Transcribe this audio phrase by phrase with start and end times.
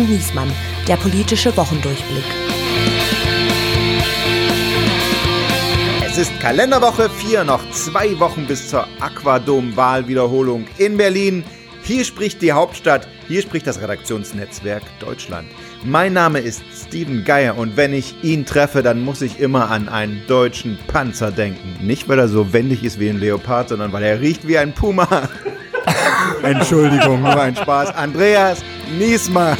[0.00, 0.50] und Niesmann,
[0.88, 2.24] der politische Wochendurchblick.
[6.06, 11.44] Es ist Kalenderwoche 4, noch zwei Wochen bis zur Aquadom-Wahlwiederholung in Berlin.
[11.82, 15.48] Hier spricht die Hauptstadt, hier spricht das Redaktionsnetzwerk Deutschland.
[15.84, 19.88] Mein Name ist Steven Geier und wenn ich ihn treffe, dann muss ich immer an
[19.88, 21.86] einen deutschen Panzer denken.
[21.86, 24.74] Nicht, weil er so wendig ist wie ein Leopard, sondern weil er riecht wie ein
[24.74, 25.28] Puma.
[26.42, 27.94] Entschuldigung, nur ein Spaß.
[27.94, 28.62] Andreas
[28.98, 29.58] Niesmann.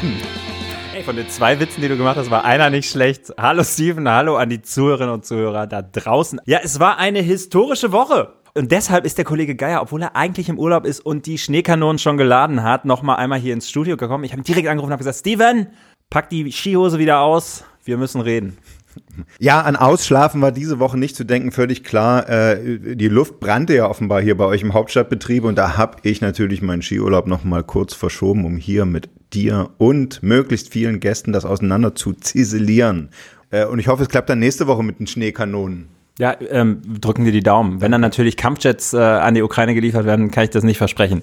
[1.05, 3.33] Von den zwei Witzen, die du gemacht hast, war einer nicht schlecht.
[3.39, 6.41] Hallo Steven, hallo an die Zuhörerinnen und Zuhörer da draußen.
[6.45, 8.35] Ja, es war eine historische Woche.
[8.55, 11.99] Und deshalb ist der Kollege Geier, obwohl er eigentlich im Urlaub ist und die Schneekanonen
[11.99, 14.25] schon geladen hat, nochmal einmal hier ins Studio gekommen.
[14.25, 15.69] Ich habe ihn direkt angerufen und habe gesagt, Steven,
[16.11, 18.59] pack die Skihose wieder aus, wir müssen reden.
[19.39, 22.29] Ja, an Ausschlafen war diese Woche nicht zu denken, völlig klar.
[22.29, 26.21] Äh, die Luft brannte ja offenbar hier bei euch im Hauptstadtbetrieb und da habe ich
[26.21, 31.33] natürlich meinen Skiurlaub noch mal kurz verschoben, um hier mit dir und möglichst vielen Gästen
[31.33, 33.11] das auseinander zu ziselieren.
[33.51, 35.89] Äh, und ich hoffe, es klappt dann nächste Woche mit den Schneekanonen.
[36.19, 37.81] Ja, ähm, drücken wir die Daumen.
[37.81, 41.23] Wenn dann natürlich Kampfjets äh, an die Ukraine geliefert werden, kann ich das nicht versprechen.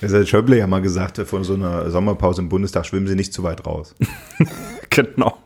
[0.00, 3.32] Das hat Schöble ja mal gesagt, vor so einer Sommerpause im Bundestag schwimmen sie nicht
[3.32, 3.94] zu weit raus.
[4.90, 5.36] genau.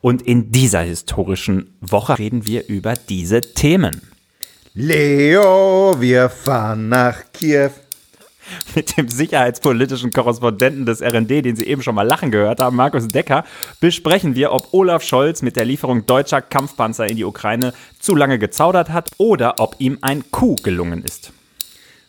[0.00, 4.02] Und in dieser historischen Woche reden wir über diese Themen.
[4.74, 7.70] Leo, wir fahren nach Kiew.
[8.74, 13.08] Mit dem sicherheitspolitischen Korrespondenten des RND, den Sie eben schon mal lachen gehört haben, Markus
[13.08, 13.44] Decker,
[13.80, 18.38] besprechen wir, ob Olaf Scholz mit der Lieferung deutscher Kampfpanzer in die Ukraine zu lange
[18.38, 21.32] gezaudert hat oder ob ihm ein Coup gelungen ist.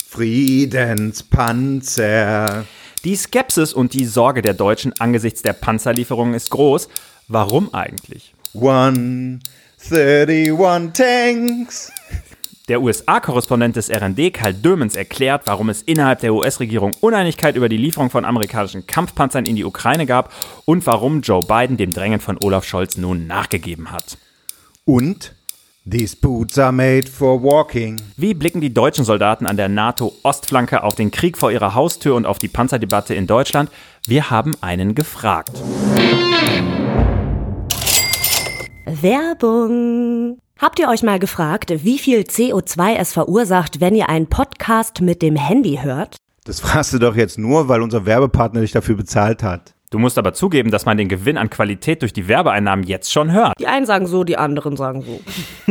[0.07, 2.65] Friedenspanzer.
[3.05, 6.89] Die Skepsis und die Sorge der Deutschen angesichts der Panzerlieferungen ist groß.
[7.31, 8.33] Warum eigentlich?
[8.55, 11.91] 131 Tanks.
[12.67, 17.77] Der USA-Korrespondent des RND, Karl Dömens, erklärt, warum es innerhalb der US-Regierung Uneinigkeit über die
[17.77, 20.33] Lieferung von amerikanischen Kampfpanzern in die Ukraine gab
[20.65, 24.17] und warum Joe Biden dem Drängen von Olaf Scholz nun nachgegeben hat.
[24.85, 25.35] Und
[25.89, 28.01] These boots are made for walking.
[28.17, 32.25] Wie blicken die deutschen Soldaten an der NATO-Ostflanke auf den Krieg vor ihrer Haustür und
[32.25, 33.69] auf die Panzerdebatte in Deutschland?
[34.05, 35.61] Wir haben einen gefragt.
[39.01, 40.39] Werbung.
[40.57, 45.21] Habt ihr euch mal gefragt, wie viel CO2 es verursacht, wenn ihr einen Podcast mit
[45.21, 46.17] dem Handy hört?
[46.43, 49.73] Das fragst du doch jetzt nur, weil unser Werbepartner dich dafür bezahlt hat.
[49.91, 53.31] Du musst aber zugeben, dass man den Gewinn an Qualität durch die Werbeeinnahmen jetzt schon
[53.31, 53.53] hört.
[53.59, 55.19] Die einen sagen so, die anderen sagen so.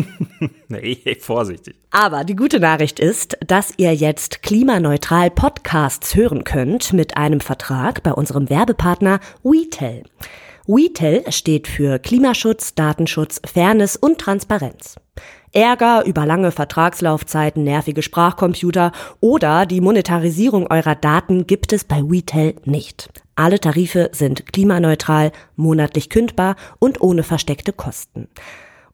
[0.69, 1.77] nee, vorsichtig.
[1.93, 8.03] Aber die gute Nachricht ist, dass ihr jetzt klimaneutral Podcasts hören könnt mit einem Vertrag
[8.03, 10.03] bei unserem Werbepartner WeTel.
[10.71, 14.97] WeTel steht für Klimaschutz, Datenschutz, Fairness und Transparenz.
[15.51, 22.57] Ärger über lange Vertragslaufzeiten, nervige Sprachcomputer oder die Monetarisierung eurer Daten gibt es bei WeTel
[22.67, 23.09] nicht.
[23.35, 28.29] Alle Tarife sind klimaneutral, monatlich kündbar und ohne versteckte Kosten.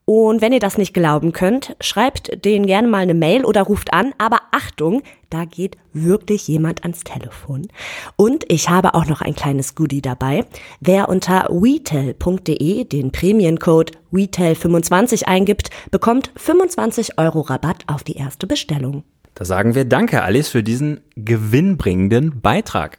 [0.05, 3.91] Und wenn ihr das nicht glauben könnt, schreibt denen gerne mal eine Mail oder ruft
[3.91, 4.13] an.
[4.17, 5.01] Aber Achtung,
[5.35, 7.67] da geht wirklich jemand ans Telefon.
[8.15, 10.45] Und ich habe auch noch ein kleines Goodie dabei.
[10.79, 19.03] Wer unter wetel.de den Prämiencode WeTel25 eingibt, bekommt 25 Euro Rabatt auf die erste Bestellung.
[19.33, 22.97] Da sagen wir Danke, Alice, für diesen gewinnbringenden Beitrag.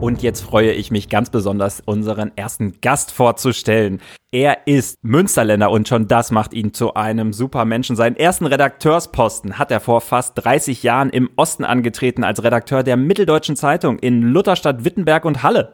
[0.00, 4.02] Und jetzt freue ich mich ganz besonders, unseren ersten Gast vorzustellen.
[4.34, 7.94] Er ist Münsterländer und schon das macht ihn zu einem Supermenschen.
[7.94, 12.96] Seinen ersten Redakteursposten hat er vor fast 30 Jahren im Osten angetreten als Redakteur der
[12.96, 15.72] Mitteldeutschen Zeitung in Lutherstadt, Wittenberg und Halle.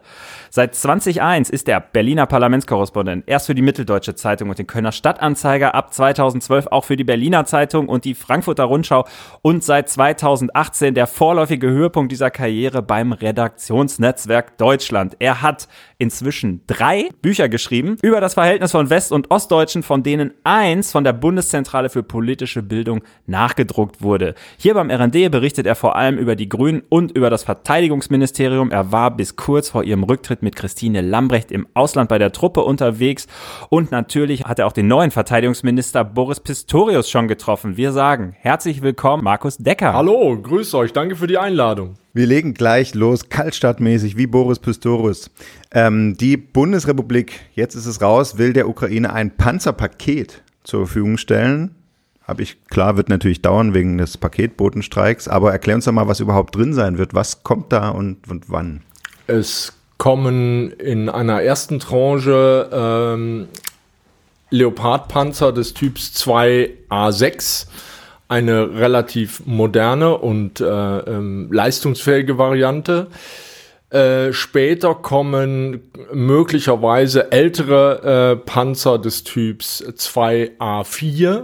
[0.51, 3.23] Seit 2001 ist er Berliner Parlamentskorrespondent.
[3.25, 7.45] Erst für die Mitteldeutsche Zeitung und den Kölner Stadtanzeiger, ab 2012 auch für die Berliner
[7.45, 9.07] Zeitung und die Frankfurter Rundschau
[9.41, 15.15] und seit 2018 der vorläufige Höhepunkt dieser Karriere beim Redaktionsnetzwerk Deutschland.
[15.17, 15.67] Er hat
[15.97, 21.03] inzwischen drei Bücher geschrieben über das Verhältnis von West- und Ostdeutschen, von denen eins von
[21.03, 24.35] der Bundeszentrale für politische Bildung nachgedruckt wurde.
[24.57, 28.71] Hier beim RND berichtet er vor allem über die Grünen und über das Verteidigungsministerium.
[28.71, 32.61] Er war bis kurz vor ihrem Rücktritt mit Christine Lambrecht im Ausland bei der Truppe
[32.61, 33.27] unterwegs
[33.69, 37.77] und natürlich hat er auch den neuen Verteidigungsminister Boris Pistorius schon getroffen.
[37.77, 39.93] Wir sagen herzlich willkommen, Markus Decker.
[39.93, 41.95] Hallo, grüß euch, danke für die Einladung.
[42.13, 45.31] Wir legen gleich los, kaltstartmäßig wie Boris Pistorius.
[45.71, 51.73] Ähm, die Bundesrepublik, jetzt ist es raus, will der Ukraine ein Panzerpaket zur Verfügung stellen.
[52.27, 56.19] Habe ich, klar, wird natürlich dauern wegen des Paketbotenstreiks, aber erklär uns doch mal, was
[56.19, 57.13] überhaupt drin sein wird.
[57.13, 58.81] Was kommt da und, und wann?
[59.27, 63.47] Es kommen in einer ersten Tranche ähm,
[64.49, 67.67] Leopardpanzer des Typs 2A6
[68.31, 73.07] eine relativ moderne und äh, ähm, leistungsfähige Variante.
[73.89, 75.81] Äh, später kommen
[76.13, 81.43] möglicherweise ältere äh, Panzer des Typs 2A4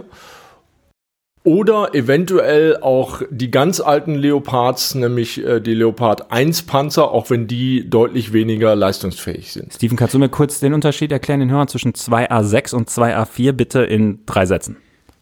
[1.44, 7.46] oder eventuell auch die ganz alten Leopards, nämlich äh, die Leopard 1 Panzer, auch wenn
[7.46, 9.74] die deutlich weniger leistungsfähig sind.
[9.74, 13.80] Steven, kannst du mir kurz den Unterschied erklären, den Hörern zwischen 2A6 und 2A4 bitte
[13.80, 14.78] in drei Sätzen?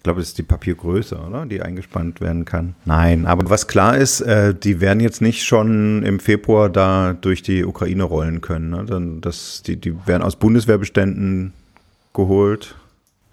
[0.06, 1.46] Ich glaube, das ist die Papiergröße, oder?
[1.46, 2.76] Die eingespannt werden kann.
[2.84, 7.42] Nein, aber was klar ist, äh, die werden jetzt nicht schon im Februar da durch
[7.42, 8.70] die Ukraine rollen können.
[8.70, 8.84] Ne?
[8.86, 11.54] Dann, das, die, die werden aus Bundeswehrbeständen
[12.14, 12.76] geholt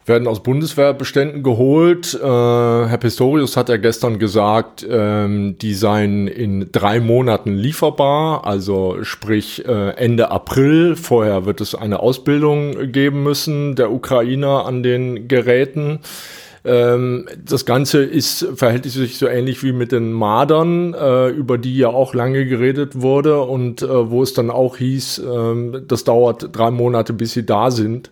[0.05, 2.13] werden aus Bundeswehrbeständen geholt.
[2.13, 9.03] Äh, Herr Pistorius hat ja gestern gesagt, ähm, die seien in drei Monaten lieferbar, also
[9.03, 10.95] sprich äh, Ende April.
[10.97, 15.99] Vorher wird es eine Ausbildung geben müssen der Ukrainer an den Geräten.
[16.65, 21.77] Ähm, das Ganze ist, verhält sich so ähnlich wie mit den Madern, äh, über die
[21.77, 26.55] ja auch lange geredet wurde und äh, wo es dann auch hieß, äh, das dauert
[26.55, 28.11] drei Monate, bis sie da sind.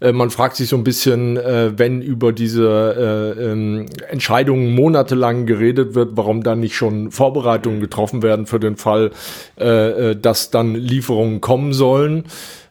[0.00, 5.46] Äh, man fragt sich so ein bisschen, äh, wenn über diese äh, ähm, Entscheidungen monatelang
[5.46, 9.10] geredet wird, warum dann nicht schon Vorbereitungen getroffen werden für den Fall,
[9.58, 12.24] äh, äh dass dann Lieferungen kommen sollen.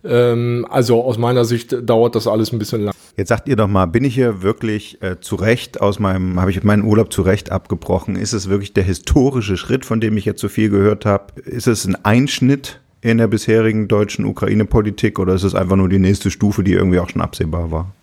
[0.04, 2.94] Ähm, also aus meiner Sicht dauert das alles ein bisschen lang.
[3.18, 6.52] Jetzt sagt ihr doch mal, bin ich hier wirklich äh, zu Recht aus meinem, habe
[6.52, 8.16] ich meinen Urlaub zu Recht abgebrochen?
[8.16, 11.42] Ist es wirklich der historische Schritt, von dem ich jetzt so viel gehört habe?
[11.42, 16.00] Ist es ein Einschnitt in der bisherigen deutschen Ukraine-Politik oder ist es einfach nur die
[16.00, 17.94] nächste Stufe, die irgendwie auch schon absehbar war?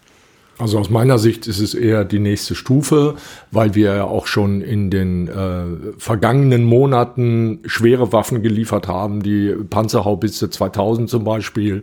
[0.58, 3.16] Also aus meiner Sicht ist es eher die nächste Stufe,
[3.50, 5.64] weil wir ja auch schon in den äh,
[5.98, 11.82] vergangenen Monaten schwere Waffen geliefert haben, die Panzerhaubitze 2000 zum Beispiel.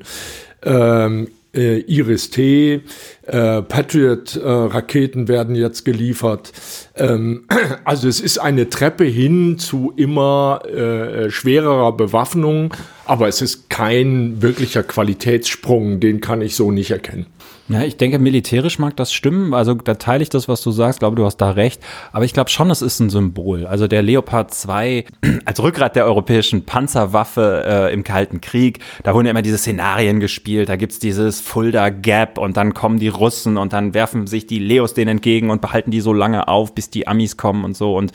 [0.64, 2.82] Ähm, äh, Iris-T,
[3.28, 6.52] äh, Patriot-Raketen äh, werden jetzt geliefert.
[6.96, 7.46] Ähm,
[7.84, 12.74] also es ist eine Treppe hin zu immer äh, schwererer Bewaffnung,
[13.06, 17.28] aber es ist kein wirklicher Qualitätssprung, den kann ich so nicht erkennen.
[17.70, 19.54] Ja, ich denke, militärisch mag das stimmen.
[19.54, 20.98] Also da teile ich das, was du sagst.
[20.98, 21.82] Ich glaube, du hast da recht.
[22.12, 23.66] Aber ich glaube schon, es ist ein Symbol.
[23.66, 25.06] Also der Leopard 2
[25.46, 30.20] als Rückgrat der europäischen Panzerwaffe äh, im Kalten Krieg, da wurden ja immer diese Szenarien
[30.20, 30.68] gespielt.
[30.68, 34.60] Da gibt's dieses Fulda Gap und dann kommen die Russen und dann werfen sich die
[34.60, 37.96] Leos denen entgegen und behalten die so lange auf, bis die Amis kommen und so.
[37.96, 38.12] Und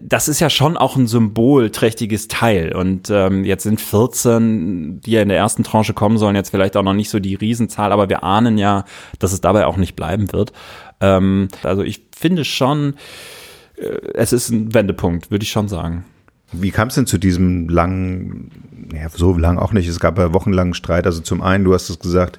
[0.00, 2.74] das ist ja schon auch ein symbolträchtiges Teil.
[2.74, 6.76] Und ähm, jetzt sind 14, die ja in der ersten Tranche kommen sollen, jetzt vielleicht
[6.76, 8.84] auch noch nicht so die Riesenzahl, aber wir ahnen ja,
[9.18, 10.52] dass es dabei auch nicht bleiben wird.
[11.00, 12.94] Ähm, also ich finde schon,
[13.76, 16.04] äh, es ist ein Wendepunkt, würde ich schon sagen.
[16.52, 18.50] Wie kam es denn zu diesem langen,
[18.94, 21.06] ja, so lang auch nicht, es gab ja wochenlangen Streit.
[21.06, 22.38] Also zum einen, du hast es gesagt,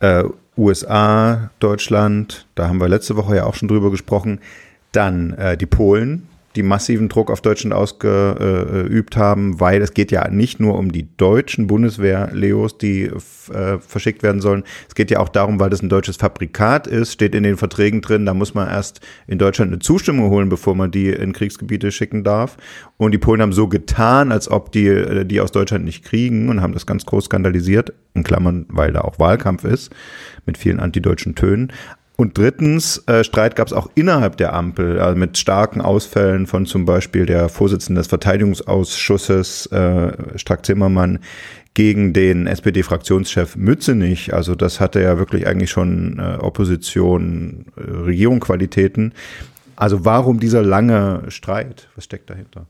[0.00, 0.24] äh,
[0.56, 4.40] USA, Deutschland, da haben wir letzte Woche ja auch schon drüber gesprochen.
[4.92, 10.28] Dann äh, die Polen, die massiven Druck auf Deutschland ausgeübt haben, weil es geht ja
[10.28, 14.64] nicht nur um die deutschen Bundeswehr-Leos, die äh, verschickt werden sollen.
[14.88, 18.00] Es geht ja auch darum, weil das ein deutsches Fabrikat ist, steht in den Verträgen
[18.00, 21.90] drin, da muss man erst in Deutschland eine Zustimmung holen, bevor man die in Kriegsgebiete
[21.90, 22.56] schicken darf.
[22.96, 26.48] Und die Polen haben so getan, als ob die äh, die aus Deutschland nicht kriegen
[26.48, 29.92] und haben das ganz groß skandalisiert, in Klammern, weil da auch Wahlkampf ist,
[30.46, 31.72] mit vielen antideutschen Tönen.
[32.22, 36.66] Und drittens, äh, Streit gab es auch innerhalb der Ampel, also mit starken Ausfällen von
[36.66, 41.18] zum Beispiel der Vorsitzenden des Verteidigungsausschusses, äh, Strack Zimmermann,
[41.74, 44.32] gegen den SPD-Fraktionschef Mützenich.
[44.32, 49.14] Also das hatte ja wirklich eigentlich schon äh, Opposition, äh, Regierungsqualitäten.
[49.74, 51.88] Also warum dieser lange Streit?
[51.96, 52.66] Was steckt dahinter?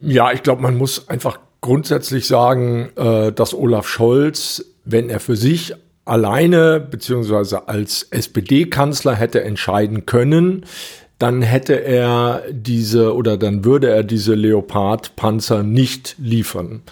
[0.00, 5.36] Ja, ich glaube, man muss einfach grundsätzlich sagen, äh, dass Olaf Scholz, wenn er für
[5.36, 5.72] sich
[6.04, 10.64] alleine beziehungsweise als SPD-Kanzler hätte entscheiden können,
[11.18, 16.82] dann hätte er diese oder dann würde er diese Leopard-Panzer nicht liefern.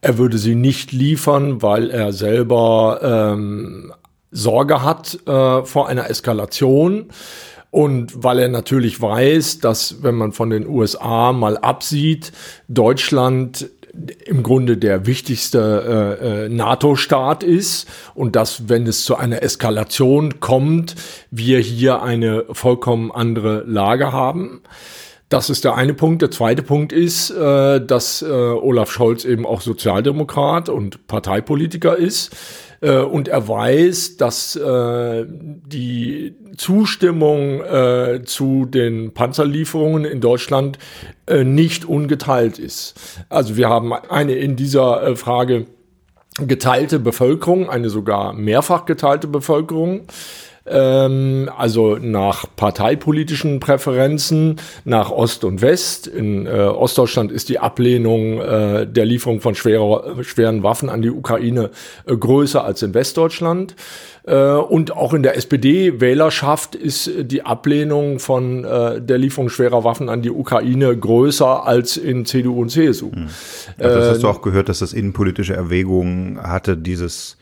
[0.00, 3.92] Er würde sie nicht liefern, weil er selber ähm,
[4.30, 7.06] Sorge hat äh, vor einer Eskalation.
[7.70, 12.32] Und weil er natürlich weiß, dass wenn man von den USA mal absieht,
[12.68, 13.70] Deutschland
[14.24, 20.40] im Grunde der wichtigste äh, äh, NATO-Staat ist und dass, wenn es zu einer Eskalation
[20.40, 20.94] kommt,
[21.30, 24.62] wir hier eine vollkommen andere Lage haben.
[25.28, 26.22] Das ist der eine Punkt.
[26.22, 32.34] Der zweite Punkt ist, äh, dass äh, Olaf Scholz eben auch Sozialdemokrat und Parteipolitiker ist.
[32.82, 40.78] Äh, und er weiß, dass äh, die Zustimmung äh, zu den Panzerlieferungen in Deutschland
[41.26, 42.94] äh, nicht ungeteilt ist.
[43.28, 45.66] Also wir haben eine in dieser äh, Frage
[46.38, 50.02] geteilte Bevölkerung, eine sogar mehrfach geteilte Bevölkerung.
[50.66, 56.06] Ähm, also nach parteipolitischen Präferenzen, nach Ost und West.
[56.06, 61.10] In äh, Ostdeutschland ist die Ablehnung äh, der Lieferung von schwerer, schweren Waffen an die
[61.10, 61.70] Ukraine
[62.06, 63.74] äh, größer als in Westdeutschland.
[64.24, 70.08] Äh, und auch in der SPD-Wählerschaft ist die Ablehnung von äh, der Lieferung schwerer Waffen
[70.08, 73.10] an die Ukraine größer als in CDU und CSU.
[73.12, 73.26] Hm.
[73.78, 77.36] Also das hast du auch gehört, dass das innenpolitische Erwägungen hatte, dieses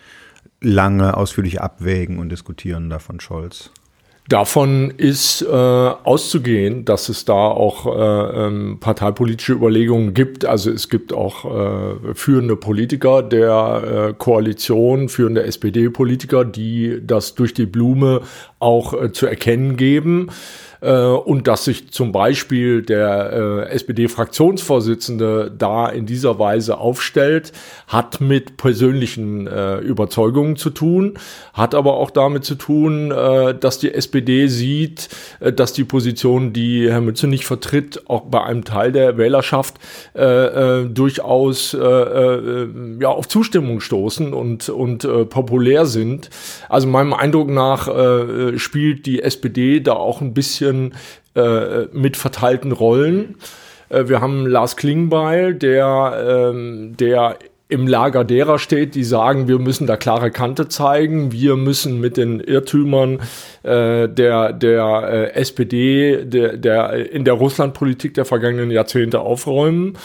[0.61, 3.71] lange ausführliche Abwägen und Diskutieren da von Scholz.
[4.29, 10.45] Davon ist äh, auszugehen, dass es da auch äh, ähm, parteipolitische Überlegungen gibt.
[10.45, 17.55] Also es gibt auch äh, führende Politiker der äh, Koalition, führende SPD-Politiker, die das durch
[17.55, 18.21] die Blume
[18.61, 20.29] auch äh, zu erkennen geben
[20.81, 27.53] äh, und dass sich zum Beispiel der äh, SPD-Fraktionsvorsitzende da in dieser Weise aufstellt,
[27.87, 31.19] hat mit persönlichen äh, Überzeugungen zu tun,
[31.53, 35.09] hat aber auch damit zu tun, äh, dass die SPD sieht,
[35.41, 39.75] äh, dass die Position, die Herr Mütze nicht vertritt, auch bei einem Teil der Wählerschaft
[40.15, 42.69] äh, äh, durchaus äh, äh,
[43.01, 46.31] ja, auf Zustimmung stoßen und, und äh, populär sind.
[46.69, 50.95] Also meinem Eindruck nach äh, spielt die SPD da auch ein bisschen bisschen
[51.35, 53.37] äh, mit verteilten Rollen.
[53.89, 59.61] Äh, wir haben Lars Klingbeil, der, ähm, der im Lager derer steht, die sagen, wir
[59.61, 63.21] müssen da klare Kante zeigen, wir müssen mit den Irrtümern
[63.63, 69.97] äh, der, der äh, SPD, der, der, in der Russlandpolitik der vergangenen Jahrzehnte aufräumen.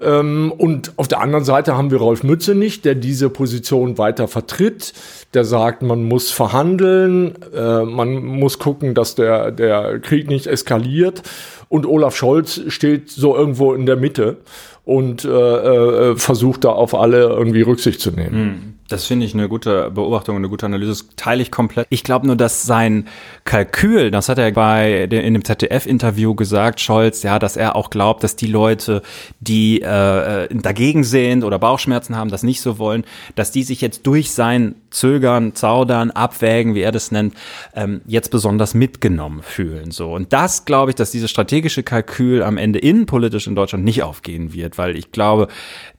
[0.00, 4.28] Ähm, und auf der anderen Seite haben wir Rolf Mütze nicht, der diese Position weiter
[4.28, 4.94] vertritt,
[5.34, 11.22] der sagt, man muss verhandeln, äh, man muss gucken, dass der, der Krieg nicht eskaliert.
[11.68, 14.38] Und Olaf Scholz steht so irgendwo in der Mitte
[14.84, 18.34] und äh, äh, versucht da auf alle irgendwie Rücksicht zu nehmen.
[18.34, 18.79] Hm.
[18.92, 20.90] Das finde ich eine gute Beobachtung, eine gute Analyse.
[20.90, 21.86] Das teile ich komplett.
[21.90, 23.06] Ich glaube nur, dass sein
[23.44, 28.24] Kalkül, das hat er bei in dem ZDF-Interview gesagt, Scholz, ja, dass er auch glaubt,
[28.24, 29.02] dass die Leute,
[29.38, 33.04] die äh, dagegen sind oder Bauchschmerzen haben, das nicht so wollen,
[33.36, 37.34] dass die sich jetzt durch sein Zögern, Zaudern, Abwägen, wie er das nennt,
[37.74, 39.92] ähm, jetzt besonders mitgenommen fühlen.
[39.92, 44.02] So und das glaube ich, dass dieses strategische Kalkül am Ende innenpolitisch in Deutschland nicht
[44.02, 45.48] aufgehen wird, weil ich glaube,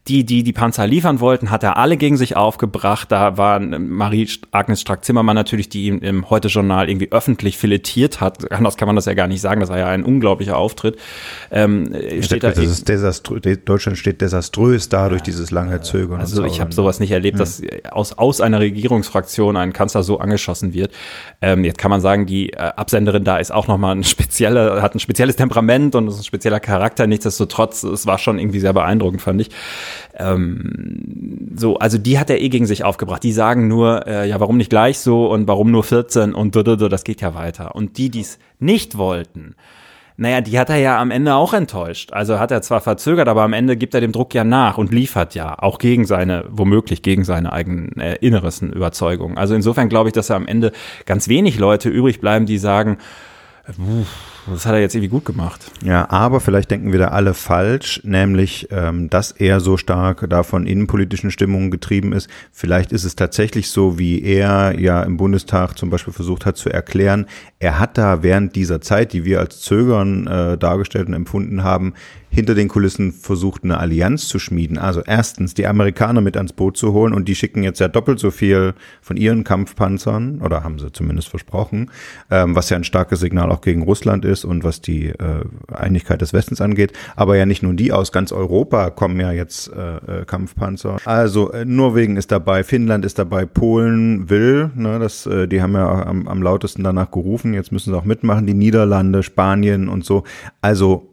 [0.08, 3.12] die, die die Panzer liefern wollten, hat er alle gegen sich aufgebracht.
[3.12, 8.52] Da war Marie-Agnes Strack-Zimmermann natürlich, die ihn im Heute-Journal irgendwie öffentlich filetiert hat.
[8.52, 9.62] Anders kann man das ja gar nicht sagen.
[9.62, 10.98] Das war ja ein unglaublicher Auftritt.
[11.52, 16.20] Ähm, steht da, das ist desaströ Deutschland steht desaströs da durch dieses lange Zögern.
[16.20, 17.46] Also ich habe sowas nicht erlebt, ja.
[17.46, 20.92] dass aus, aus einer Regierungsfraktion ein Kanzler so angeschossen wird.
[21.42, 24.96] Ähm, jetzt kann man sagen, die äh, Absenderin da ist auch nochmal ein spezieller, hat
[24.96, 27.06] ein spezielles Temperament und ist ein spezieller Charakter.
[27.06, 29.52] Nichtsdestotrotz, es war schon irgendwie sehr beeindruckend, fand ich.
[30.18, 33.24] Ähm, so, also die hat er eh gegen sich aufgebracht.
[33.24, 37.04] Die sagen nur, äh, ja, warum nicht gleich so und warum nur 14 und das
[37.04, 37.76] geht ja weiter.
[37.76, 39.56] Und die, die es nicht wollten,
[40.22, 42.14] naja, die hat er ja am Ende auch enttäuscht.
[42.14, 44.92] Also hat er zwar verzögert, aber am Ende gibt er dem Druck ja nach und
[44.92, 49.40] liefert ja, auch gegen seine, womöglich gegen seine eigenen äh, inneresten Überzeugungen.
[49.40, 50.74] Also insofern glaube ich, dass er am Ende
[51.08, 53.00] ganz wenig Leute übrig bleiben, die sagen,
[54.54, 55.72] das hat er jetzt irgendwie gut gemacht.
[55.84, 60.44] Ja, aber vielleicht denken wir da alle falsch, nämlich, ähm, dass er so stark da
[60.44, 62.30] von innenpolitischen Stimmungen getrieben ist.
[62.52, 66.70] Vielleicht ist es tatsächlich so, wie er ja im Bundestag zum Beispiel versucht hat zu
[66.70, 67.26] erklären.
[67.60, 71.94] Er hat da während dieser Zeit, die wir als Zögern äh, dargestellt und empfunden haben,
[72.32, 74.78] hinter den Kulissen versucht, eine Allianz zu schmieden.
[74.78, 78.20] Also erstens die Amerikaner mit ans Boot zu holen und die schicken jetzt ja doppelt
[78.20, 81.92] so viel von ihren Kampfpanzern, oder haben sie zumindest versprochen,
[82.30, 86.22] ähm, was ja ein starkes Signal auch gegen Russland ist und was die äh, Einigkeit
[86.22, 86.94] des Westens angeht.
[87.18, 90.98] Aber ja nicht nur die, aus ganz Europa kommen ja jetzt äh, äh Kampfpanzer.
[91.04, 95.74] Also äh, Norwegen ist dabei, Finnland ist dabei, Polen will, ne, das, äh, die haben
[95.74, 100.06] ja am, am lautesten danach gerufen, jetzt müssen sie auch mitmachen, die Niederlande, Spanien und
[100.06, 100.24] so.
[100.62, 101.11] Also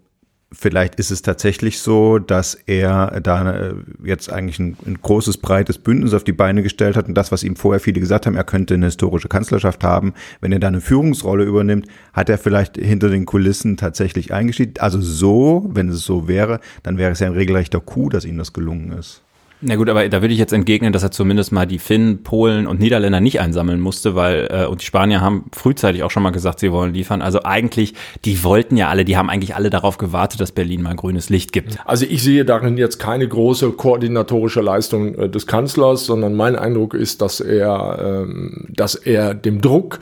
[0.50, 5.76] Vielleicht ist es tatsächlich so, dass er da äh, jetzt eigentlich ein, ein, großes, breites
[5.76, 8.44] Bündnis auf die Beine gestellt hat und das, was ihm vorher viele gesagt haben, er
[8.44, 13.10] könnte eine historische Kanzlerschaft haben, wenn er da eine Führungsrolle übernimmt, hat er vielleicht hinter
[13.10, 14.76] den Kulissen tatsächlich eingeschieden.
[14.78, 18.38] Also so, wenn es so wäre, dann wäre es ja ein regelrechter Coup, dass ihm
[18.38, 19.22] das gelungen ist.
[19.60, 22.68] Na gut, aber da würde ich jetzt entgegnen, dass er zumindest mal die Finnen, Polen
[22.68, 26.30] und Niederländer nicht einsammeln musste, weil äh, und die Spanier haben frühzeitig auch schon mal
[26.30, 27.22] gesagt, sie wollen liefern.
[27.22, 30.94] Also eigentlich, die wollten ja alle, die haben eigentlich alle darauf gewartet, dass Berlin mal
[30.94, 31.78] grünes Licht gibt.
[31.84, 36.94] Also ich sehe darin jetzt keine große koordinatorische Leistung äh, des Kanzlers, sondern mein Eindruck
[36.94, 39.98] ist, dass er, ähm, dass er dem Druck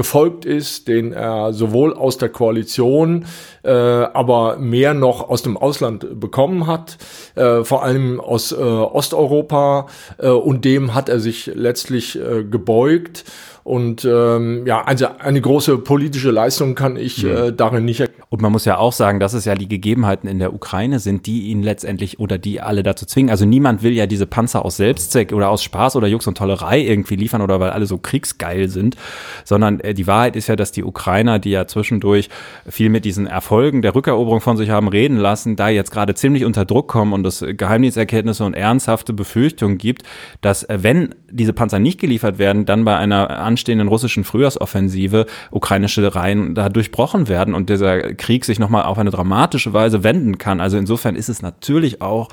[0.00, 3.26] gefolgt ist, den er sowohl aus der Koalition,
[3.62, 6.96] äh, aber mehr noch aus dem Ausland bekommen hat,
[7.34, 13.24] äh, vor allem aus äh, Osteuropa, äh, und dem hat er sich letztlich äh, gebeugt.
[13.62, 17.30] Und ähm, ja, also eine große politische Leistung kann ich mhm.
[17.30, 18.19] äh, darin nicht erkennen.
[18.32, 21.26] Und man muss ja auch sagen, dass es ja die Gegebenheiten in der Ukraine sind,
[21.26, 23.28] die ihn letztendlich oder die alle dazu zwingen.
[23.28, 26.80] Also niemand will ja diese Panzer aus Selbstzweck oder aus Spaß oder Jux und Tollerei
[26.80, 28.96] irgendwie liefern oder weil alle so kriegsgeil sind,
[29.44, 32.28] sondern äh, die Wahrheit ist ja, dass die Ukrainer, die ja zwischendurch
[32.68, 36.44] viel mit diesen Erfolgen der Rückeroberung von sich haben reden lassen, da jetzt gerade ziemlich
[36.44, 40.04] unter Druck kommen und es Geheimdiensterkenntnisse und ernsthafte Befürchtungen gibt,
[40.40, 46.14] dass äh, wenn diese Panzer nicht geliefert werden, dann bei einer anstehenden russischen Frühjahrsoffensive ukrainische
[46.14, 50.60] Reihen da durchbrochen werden und dieser Krieg sich nochmal auf eine dramatische Weise wenden kann.
[50.60, 52.28] Also insofern ist es natürlich auch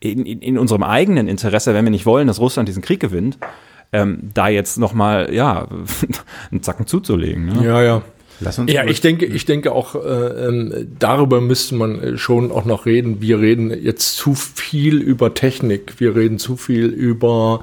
[0.00, 3.38] in, in, in unserem eigenen Interesse, wenn wir nicht wollen, dass Russland diesen Krieg gewinnt,
[3.92, 5.68] ähm, da jetzt nochmal, ja,
[6.50, 7.46] einen Zacken zuzulegen.
[7.46, 7.64] Ne?
[7.64, 8.02] Ja, ja.
[8.40, 12.50] Lass uns ja, ich denke, ich denke auch, äh, ähm, darüber müsste man äh, schon
[12.52, 13.22] auch noch reden.
[13.22, 15.94] Wir reden jetzt zu viel über Technik.
[15.98, 17.62] Wir reden zu viel über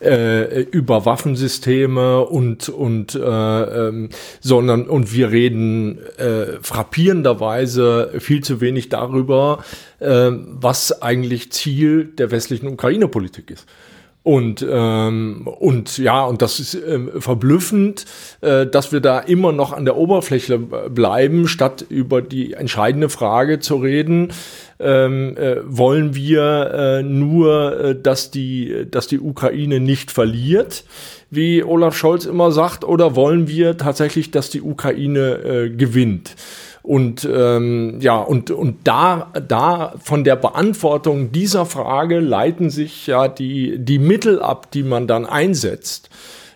[0.00, 8.60] äh, über Waffensysteme und und äh, ähm, sondern und wir reden äh, frappierenderweise viel zu
[8.60, 9.64] wenig darüber,
[10.00, 13.66] äh, was eigentlich Ziel der westlichen Ukraine-Politik ist.
[14.28, 18.04] Und, ähm, und ja, und das ist ähm, verblüffend,
[18.42, 23.58] äh, dass wir da immer noch an der Oberfläche bleiben, statt über die entscheidende Frage
[23.58, 24.28] zu reden.
[24.80, 30.84] Ähm, äh, wollen wir äh, nur, äh, dass, die, dass die Ukraine nicht verliert,
[31.30, 36.36] wie Olaf Scholz immer sagt, oder wollen wir tatsächlich, dass die Ukraine äh, gewinnt?
[36.88, 43.28] Und ähm, ja, und, und da, da von der Beantwortung dieser Frage leiten sich ja
[43.28, 46.08] die, die Mittel ab, die man dann einsetzt.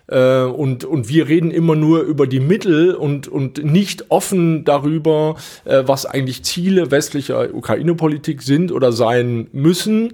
[0.07, 5.35] Äh, und, und wir reden immer nur über die Mittel und, und nicht offen darüber,
[5.65, 10.13] äh, was eigentlich Ziele westlicher Ukraine-Politik sind oder sein müssen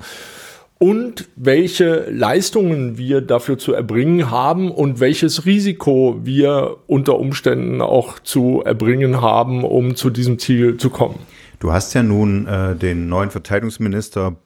[0.79, 8.19] und welche Leistungen wir dafür zu erbringen haben und welches Risiko wir unter Umständen auch
[8.19, 11.19] zu erbringen haben, um zu diesem Ziel zu kommen.
[11.59, 14.37] Du hast ja nun äh, den neuen Verteidigungsminister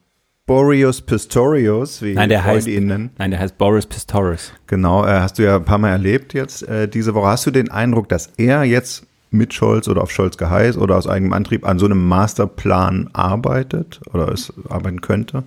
[0.47, 3.11] Boreas Pistorius, wie nein, der heißt, ihn nennen.
[3.17, 4.51] Nein, der heißt Boris Pistorius.
[4.67, 7.27] Genau, äh, hast du ja ein paar Mal erlebt jetzt äh, diese Woche.
[7.27, 11.07] Hast du den Eindruck, dass er jetzt mit Scholz oder auf Scholz geheiß oder aus
[11.07, 15.43] eigenem Antrieb an so einem Masterplan arbeitet oder es arbeiten könnte?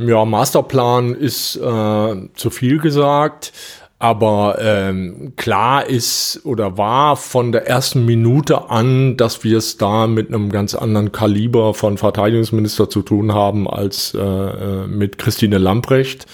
[0.00, 3.52] Ja, Masterplan ist äh, zu viel gesagt.
[3.98, 10.06] Aber ähm, klar ist oder war von der ersten Minute an, dass wir es da
[10.06, 15.58] mit einem ganz anderen Kaliber von Verteidigungsminister zu tun haben als äh, äh mit Christine
[15.58, 16.24] Lamprecht.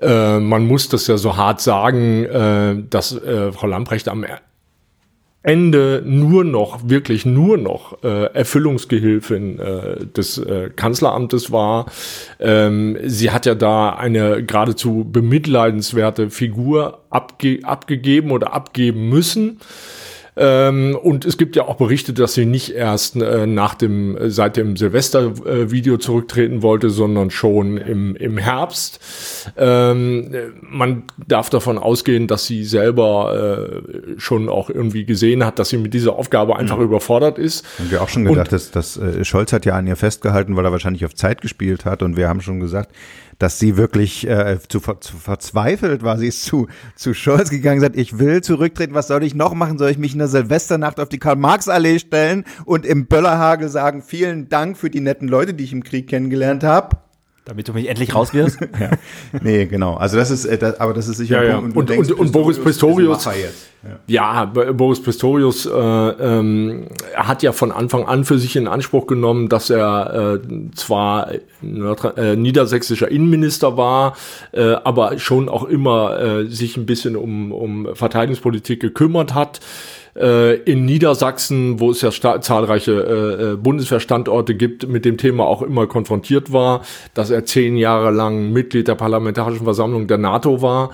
[0.00, 4.24] Äh, man muss das ja so hart sagen, äh, dass äh, Frau Lamprecht am
[5.42, 11.86] Ende nur noch, wirklich nur noch äh, Erfüllungsgehilfin äh, des äh, Kanzleramtes war.
[12.38, 19.60] Ähm, sie hat ja da eine geradezu bemitleidenswerte Figur abge abgegeben oder abgeben müssen.
[20.42, 24.56] Ähm, und es gibt ja auch Berichte, dass sie nicht erst äh, nach dem, seit
[24.56, 29.00] dem Silvester-Video zurücktreten wollte, sondern schon im, im Herbst.
[29.58, 35.68] Ähm, man darf davon ausgehen, dass sie selber äh, schon auch irgendwie gesehen hat, dass
[35.68, 36.84] sie mit dieser Aufgabe einfach mhm.
[36.84, 37.66] überfordert ist.
[37.78, 40.56] Und wir auch schon gedacht, und, dass, dass äh, Scholz hat ja an ihr festgehalten,
[40.56, 42.02] weil er wahrscheinlich auf Zeit gespielt hat.
[42.02, 42.92] Und wir haben schon gesagt,
[43.40, 46.18] dass sie wirklich äh, zu, zu verzweifelt war.
[46.18, 49.54] Sie ist zu, zu Scholz gegangen und sagt, ich will zurücktreten, was soll ich noch
[49.54, 49.78] machen?
[49.78, 54.48] Soll ich mich in der Silvesternacht auf die Karl-Marx-Allee stellen und im Böllerhagel sagen, vielen
[54.48, 56.96] Dank für die netten Leute, die ich im Krieg kennengelernt habe?
[57.46, 58.60] Damit du mich endlich rauswirst?
[58.80, 58.90] ja.
[59.42, 59.94] Nee, genau.
[59.94, 61.42] Also das ist, äh, das, aber das ist sicher.
[61.42, 61.58] Ja, ja.
[61.58, 63.24] Und, und, denkst, und, und Boris Pistorius.
[63.24, 63.34] Ja.
[64.06, 69.48] ja, Boris Pistorius äh, ähm, hat ja von Anfang an für sich in Anspruch genommen,
[69.48, 74.16] dass er äh, zwar äh, niedersächsischer Innenminister war,
[74.52, 79.60] äh, aber schon auch immer äh, sich ein bisschen um, um Verteidigungspolitik gekümmert hat
[80.16, 85.62] äh, in Niedersachsen, wo es ja zahlreiche äh, äh, Bundeswehrstandorte gibt, mit dem Thema auch
[85.62, 86.82] immer konfrontiert war,
[87.14, 90.90] dass er zehn Jahre lang Mitglied der Parlamentarischen Versammlung der NATO war.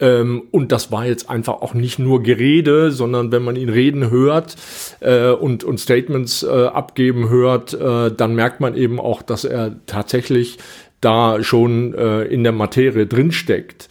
[0.00, 4.10] Ähm, und das war jetzt einfach auch nicht nur Gerede, sondern wenn man ihn reden
[4.10, 4.56] hört
[5.00, 9.76] äh, und, und Statements äh, abgeben hört, äh, dann merkt man eben auch, dass er
[9.86, 10.58] tatsächlich
[11.00, 13.88] da schon äh, in der Materie drinsteckt.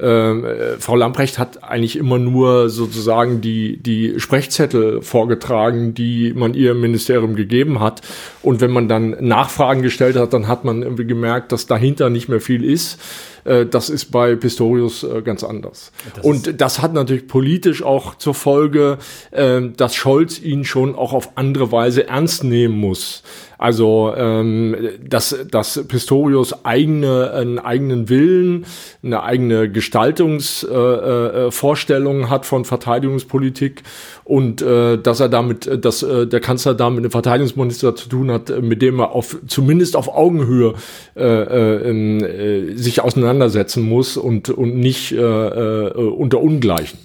[0.00, 6.54] Ähm, äh, Frau Lamprecht hat eigentlich immer nur sozusagen die, die Sprechzettel vorgetragen, die man
[6.54, 8.00] ihr im Ministerium gegeben hat.
[8.42, 12.28] Und wenn man dann Nachfragen gestellt hat, dann hat man irgendwie gemerkt, dass dahinter nicht
[12.28, 12.98] mehr viel ist.
[13.44, 15.92] Äh, das ist bei Pistorius äh, ganz anders.
[16.14, 18.98] Das und das hat natürlich politisch auch zur Folge,
[19.30, 23.22] äh, dass Scholz ihn schon auch auf andere Weise ernst nehmen muss.
[23.60, 24.74] Also ähm,
[25.06, 28.64] dass, dass Pistorius eigene, einen eigenen Willen,
[29.02, 33.82] eine eigene Gestaltungsvorstellung äh, äh, hat von Verteidigungspolitik
[34.24, 38.62] und äh, dass er damit, dass äh, der Kanzler damit einen Verteidigungsminister zu tun hat,
[38.62, 40.72] mit dem er auf zumindest auf Augenhöhe
[41.14, 46.98] äh, äh, äh, sich auseinandersetzen muss und und nicht äh, äh, unter Ungleichen.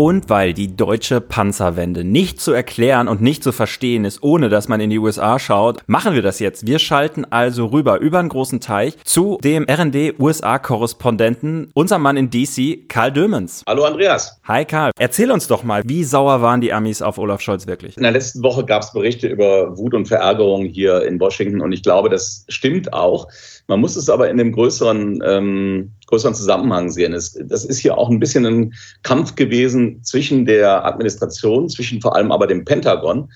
[0.00, 4.68] Und weil die deutsche Panzerwende nicht zu erklären und nicht zu verstehen ist, ohne dass
[4.68, 6.68] man in die USA schaut, machen wir das jetzt.
[6.68, 12.30] Wir schalten also rüber über einen großen Teich zu dem RD USA-Korrespondenten, unser Mann in
[12.30, 13.64] DC, Karl Dömens.
[13.66, 14.40] Hallo Andreas.
[14.44, 14.92] Hi Karl.
[15.00, 17.96] Erzähl uns doch mal, wie sauer waren die Amis auf Olaf Scholz wirklich?
[17.96, 21.72] In der letzten Woche gab es Berichte über Wut und Verärgerung hier in Washington und
[21.72, 23.26] ich glaube, das stimmt auch.
[23.66, 27.12] Man muss es aber in dem größeren, ähm, größeren Zusammenhang sehen.
[27.12, 32.16] Es, das ist hier auch ein bisschen ein Kampf gewesen zwischen der Administration, zwischen vor
[32.16, 33.30] allem aber dem Pentagon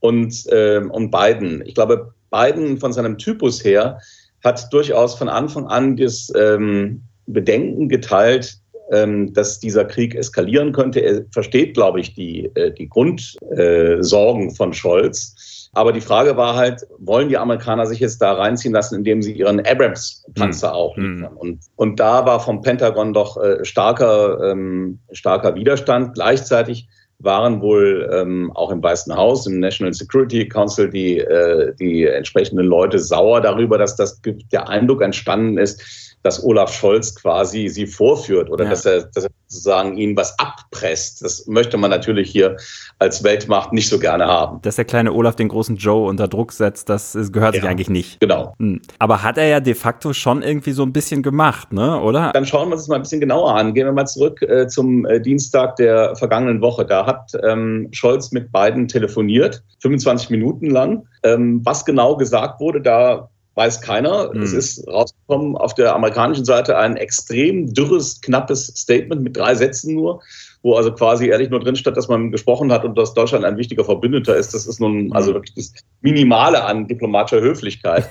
[0.00, 1.62] und, ähm, und Biden.
[1.66, 3.98] Ich glaube, Biden von seinem Typus her
[4.44, 8.58] hat durchaus von Anfang an das ähm, Bedenken geteilt,
[8.92, 11.00] ähm, dass dieser Krieg eskalieren könnte.
[11.00, 16.84] Er versteht, glaube ich, die, äh, die Grundsorgen von Scholz aber die Frage war halt,
[16.98, 20.74] wollen die Amerikaner sich jetzt da reinziehen lassen, indem sie ihren Abrams-Panzer hm.
[20.74, 21.30] auch liefern?
[21.30, 21.36] Hm.
[21.36, 26.14] Und, und da war vom Pentagon doch äh, starker, ähm, starker Widerstand.
[26.14, 26.88] Gleichzeitig
[27.20, 32.66] waren wohl ähm, auch im Weißen Haus, im National Security Council, die, äh, die entsprechenden
[32.66, 34.20] Leute sauer darüber, dass das
[34.52, 38.70] der Eindruck entstanden ist, dass Olaf Scholz quasi sie vorführt oder ja.
[38.70, 41.22] dass, er, dass er sozusagen ihnen was abpresst.
[41.22, 42.56] Das möchte man natürlich hier
[42.98, 44.60] als Weltmacht nicht so gerne haben.
[44.62, 47.60] Dass der kleine Olaf den großen Joe unter Druck setzt, das gehört ja.
[47.60, 48.20] sich eigentlich nicht.
[48.20, 48.54] Genau.
[48.58, 48.80] Hm.
[48.98, 52.00] Aber hat er ja de facto schon irgendwie so ein bisschen gemacht, ne?
[52.00, 52.32] oder?
[52.32, 53.74] Dann schauen wir uns das mal ein bisschen genauer an.
[53.74, 56.84] Gehen wir mal zurück äh, zum äh, Dienstag der vergangenen Woche.
[56.84, 61.06] Da hat ähm, Scholz mit beiden telefoniert, 25 Minuten lang.
[61.22, 64.32] Ähm, was genau gesagt wurde, da weiß keiner.
[64.32, 64.42] Mhm.
[64.42, 69.94] Es ist rausgekommen auf der amerikanischen Seite ein extrem dürres, knappes Statement mit drei Sätzen
[69.94, 70.22] nur,
[70.62, 73.56] wo also quasi ehrlich nur drin stand, dass man gesprochen hat und dass Deutschland ein
[73.56, 74.54] wichtiger Verbündeter ist.
[74.54, 75.12] Das ist nun mhm.
[75.12, 78.08] also wirklich das Minimale an diplomatischer Höflichkeit.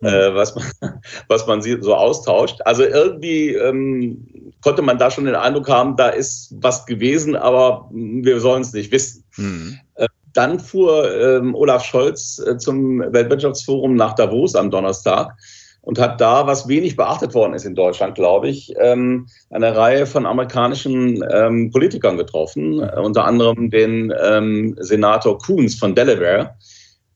[0.00, 0.08] Mhm.
[0.08, 0.64] Äh, was man,
[1.28, 2.60] was man so austauscht.
[2.64, 7.90] Also irgendwie ähm, konnte man da schon den Eindruck haben, da ist was gewesen, aber
[7.92, 9.24] wir sollen es nicht wissen.
[9.36, 9.78] Mhm.
[9.94, 15.36] Äh, dann fuhr ähm, Olaf Scholz äh, zum Weltwirtschaftsforum nach Davos am Donnerstag
[15.82, 20.06] und hat da, was wenig beachtet worden ist in Deutschland, glaube ich, ähm, eine Reihe
[20.06, 26.54] von amerikanischen ähm, Politikern getroffen, äh, unter anderem den ähm, Senator Coons von Delaware,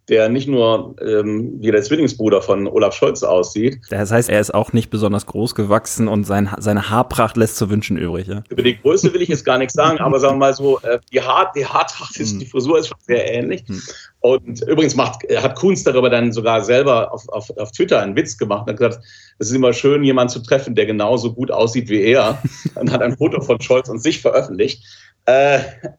[0.09, 3.79] der nicht nur ähm, wie der Zwillingsbruder von Olaf Scholz aussieht.
[3.91, 7.71] Das heißt, er ist auch nicht besonders groß gewachsen und sein, seine Haarpracht lässt zu
[7.71, 8.27] wünschen übrig.
[8.27, 8.43] Ja?
[8.51, 10.99] Über die Größe will ich jetzt gar nichts sagen, aber sagen wir mal so, äh,
[11.13, 12.39] die, Haar, die Haartracht ist, hm.
[12.41, 13.65] die Frisur ist schon sehr ähnlich.
[13.67, 13.81] Hm.
[14.25, 18.39] Und übrigens macht, hat Kunz darüber dann sogar selber auf, auf, auf Twitter einen Witz
[18.39, 19.05] gemacht und hat gesagt,
[19.39, 22.43] es ist immer schön, jemanden zu treffen, der genauso gut aussieht wie er.
[22.75, 24.83] und hat ein Foto von Scholz und sich veröffentlicht.
[25.27, 25.59] Äh,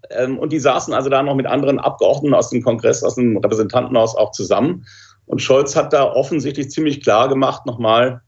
[0.10, 3.38] ähm, und die saßen also da noch mit anderen Abgeordneten aus dem Kongress, aus dem
[3.38, 4.88] Repräsentantenhaus auch zusammen.
[5.28, 8.22] Und Scholz hat da offensichtlich ziemlich klar gemacht nochmal,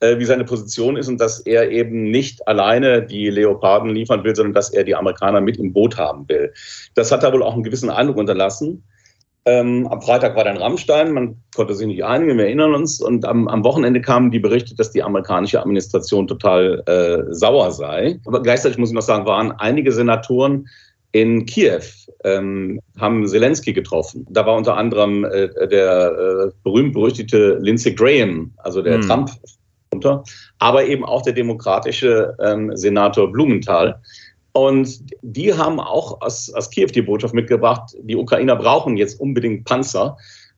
[0.00, 4.34] äh, wie seine Position ist und dass er eben nicht alleine die Leoparden liefern will,
[4.34, 6.52] sondern dass er die Amerikaner mit im Boot haben will.
[6.96, 8.82] Das hat er wohl auch einen gewissen Eindruck unterlassen.
[9.48, 13.00] Ähm, am Freitag war dann Rammstein, man konnte sich nicht einigen, wir erinnern uns.
[13.00, 18.18] Und am, am Wochenende kamen die Berichte, dass die amerikanische Administration total äh, sauer sei.
[18.26, 20.68] Aber gleichzeitig muss ich noch sagen, waren einige Senatoren
[21.12, 21.80] in Kiew,
[22.24, 24.26] ähm, haben Zelensky getroffen.
[24.28, 29.02] Da war unter anderem äh, der äh, berühmt-berüchtigte Lindsey Graham, also der hm.
[29.02, 29.30] Trump
[29.90, 30.24] unter,
[30.58, 34.00] aber eben auch der demokratische ähm, Senator Blumenthal.
[34.56, 39.66] Und die haben auch aus, aus Kiew die Botschaft mitgebracht, die Ukrainer brauchen jetzt unbedingt
[39.66, 40.16] Panzer.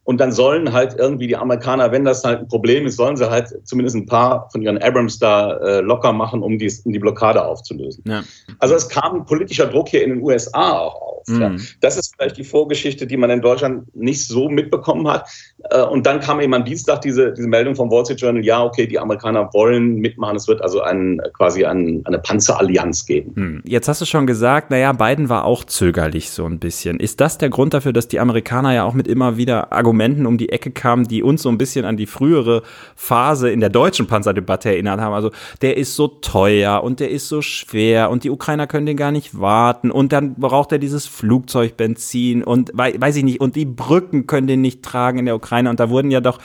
[0.08, 3.28] Und dann sollen halt irgendwie die Amerikaner, wenn das halt ein Problem ist, sollen sie
[3.28, 6.98] halt zumindest ein paar von ihren Abrams da äh, locker machen, um die, um die
[6.98, 8.04] Blockade aufzulösen.
[8.06, 8.24] Ja.
[8.58, 11.28] Also es kam politischer Druck hier in den USA auch auf.
[11.28, 11.42] Mhm.
[11.42, 11.56] Ja.
[11.80, 15.28] Das ist vielleicht die Vorgeschichte, die man in Deutschland nicht so mitbekommen hat.
[15.70, 18.64] Äh, und dann kam eben am Dienstag diese, diese Meldung vom Wall Street Journal, ja,
[18.64, 20.36] okay, die Amerikaner wollen mitmachen.
[20.36, 23.32] Es wird also ein, quasi ein, eine Panzerallianz geben.
[23.34, 23.62] Mhm.
[23.66, 26.98] Jetzt hast du schon gesagt, naja, Biden war auch zögerlich so ein bisschen.
[26.98, 30.26] Ist das der Grund dafür, dass die Amerikaner ja auch mit immer wieder Argumenten Argumenten
[30.26, 32.62] um die Ecke kamen, die uns so ein bisschen an die frühere
[32.94, 35.12] Phase in der deutschen Panzerdebatte erinnert haben.
[35.12, 38.96] Also der ist so teuer und der ist so schwer und die Ukrainer können den
[38.96, 43.64] gar nicht warten und dann braucht er dieses Flugzeugbenzin und weiß ich nicht, und die
[43.64, 45.68] Brücken können den nicht tragen in der Ukraine.
[45.68, 46.38] Und da wurden ja doch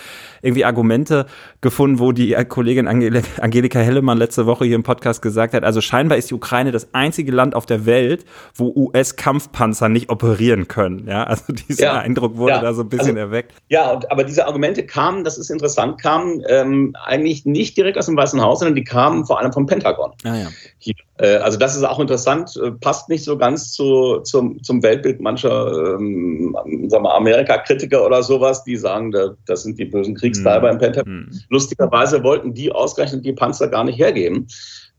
[0.43, 1.25] irgendwie Argumente
[1.61, 6.17] gefunden, wo die Kollegin Angelika Hellemann letzte Woche hier im Podcast gesagt hat, also scheinbar
[6.17, 11.07] ist die Ukraine das einzige Land auf der Welt, wo US-Kampfpanzer nicht operieren können.
[11.07, 13.53] Ja, also dieser ja, Eindruck wurde ja, da so ein bisschen also, erweckt.
[13.69, 18.05] Ja, und, aber diese Argumente kamen, das ist interessant, kamen ähm, eigentlich nicht direkt aus
[18.07, 20.11] dem Weißen Haus, sondern die kamen vor allem vom Pentagon.
[20.25, 20.47] Ah, ja.
[20.77, 25.21] Hier, also das ist auch interessant, äh, passt nicht so ganz zu, zum, zum Weltbild
[25.21, 26.55] mancher ähm,
[26.91, 30.73] Amerika-Kritiker oder sowas, die sagen, da, das sind die bösen Kriegstreiber mhm.
[30.73, 31.13] im Pentagon.
[31.13, 31.41] Mhm.
[31.49, 34.47] Lustigerweise wollten die ausgerechnet die Panzer gar nicht hergeben.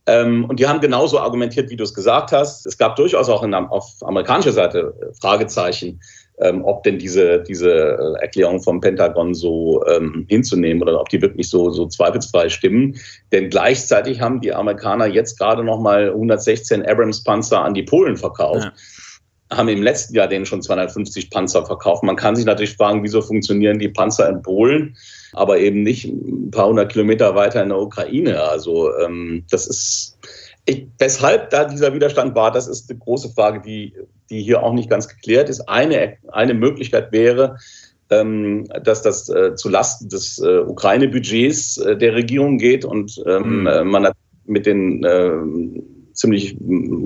[0.06, 2.66] Ähm, und die haben genauso argumentiert, wie du es gesagt hast.
[2.66, 6.00] Es gab durchaus auch auf amerikanischer Seite äh, Fragezeichen,
[6.38, 11.22] ähm, ob denn diese, diese äh, Erklärung vom Pentagon so ähm, hinzunehmen oder ob die
[11.22, 12.96] wirklich so, so zweifelsfrei stimmen.
[13.32, 18.64] Denn gleichzeitig haben die Amerikaner jetzt gerade nochmal 116 Abrams-Panzer an die Polen verkauft.
[18.64, 18.72] Ja
[19.56, 22.02] haben im letzten Jahr denen schon 250 Panzer verkauft.
[22.02, 24.96] Man kann sich natürlich fragen, wieso funktionieren die Panzer in Polen,
[25.32, 28.42] aber eben nicht ein paar hundert Kilometer weiter in der Ukraine.
[28.42, 30.18] Also ähm, das ist,
[30.66, 33.94] ich, weshalb da dieser Widerstand war, das ist eine große Frage, die
[34.30, 35.68] die hier auch nicht ganz geklärt ist.
[35.68, 37.58] Eine, eine Möglichkeit wäre,
[38.10, 43.60] ähm, dass das äh, zu Lasten des äh, Ukraine-Budgets äh, der Regierung geht und ähm,
[43.60, 43.66] mhm.
[43.66, 44.08] Äh, man
[44.46, 45.30] mit den äh,
[46.14, 46.56] ziemlich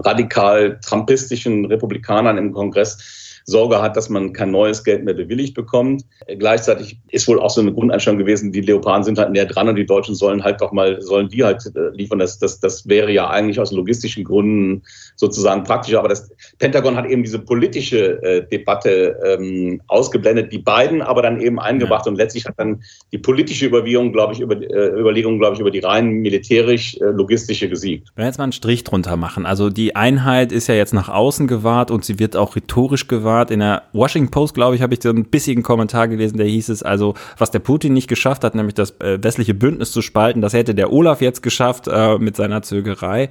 [0.05, 6.05] radikal trumpistischen Republikanern im Kongress Sorge hat, dass man kein neues Geld mehr bewilligt bekommt.
[6.39, 9.77] Gleichzeitig ist wohl auch so eine Grundeinstellung gewesen, die Leoparden sind halt näher dran und
[9.77, 12.19] die Deutschen sollen halt doch mal, sollen die halt äh, liefern.
[12.19, 14.83] Das, das, das wäre ja eigentlich aus logistischen Gründen
[15.17, 15.95] sozusagen praktisch.
[15.95, 21.41] Aber das Pentagon hat eben diese politische äh, Debatte ähm, ausgeblendet, die beiden aber dann
[21.41, 22.13] eben eingebracht ja.
[22.13, 22.83] und letztlich hat dann
[23.13, 27.69] die politische Überwiegung, glaube ich, über, äh, Überlegung, glaube ich, über die rein militärisch-logistische äh,
[27.69, 28.09] gesiegt.
[28.15, 31.09] Wenn wir jetzt mal einen Strich drunter machen, also die Einheit ist ja jetzt nach
[31.09, 33.51] außen gewahrt und sie wird auch rhetorisch gewahrt Format.
[33.51, 36.69] In der Washington Post, glaube ich, habe ich so einen bissigen Kommentar gelesen, der hieß
[36.69, 40.41] es also, was der Putin nicht geschafft hat, nämlich das äh, westliche Bündnis zu spalten,
[40.41, 43.31] das hätte der Olaf jetzt geschafft äh, mit seiner Zögerei.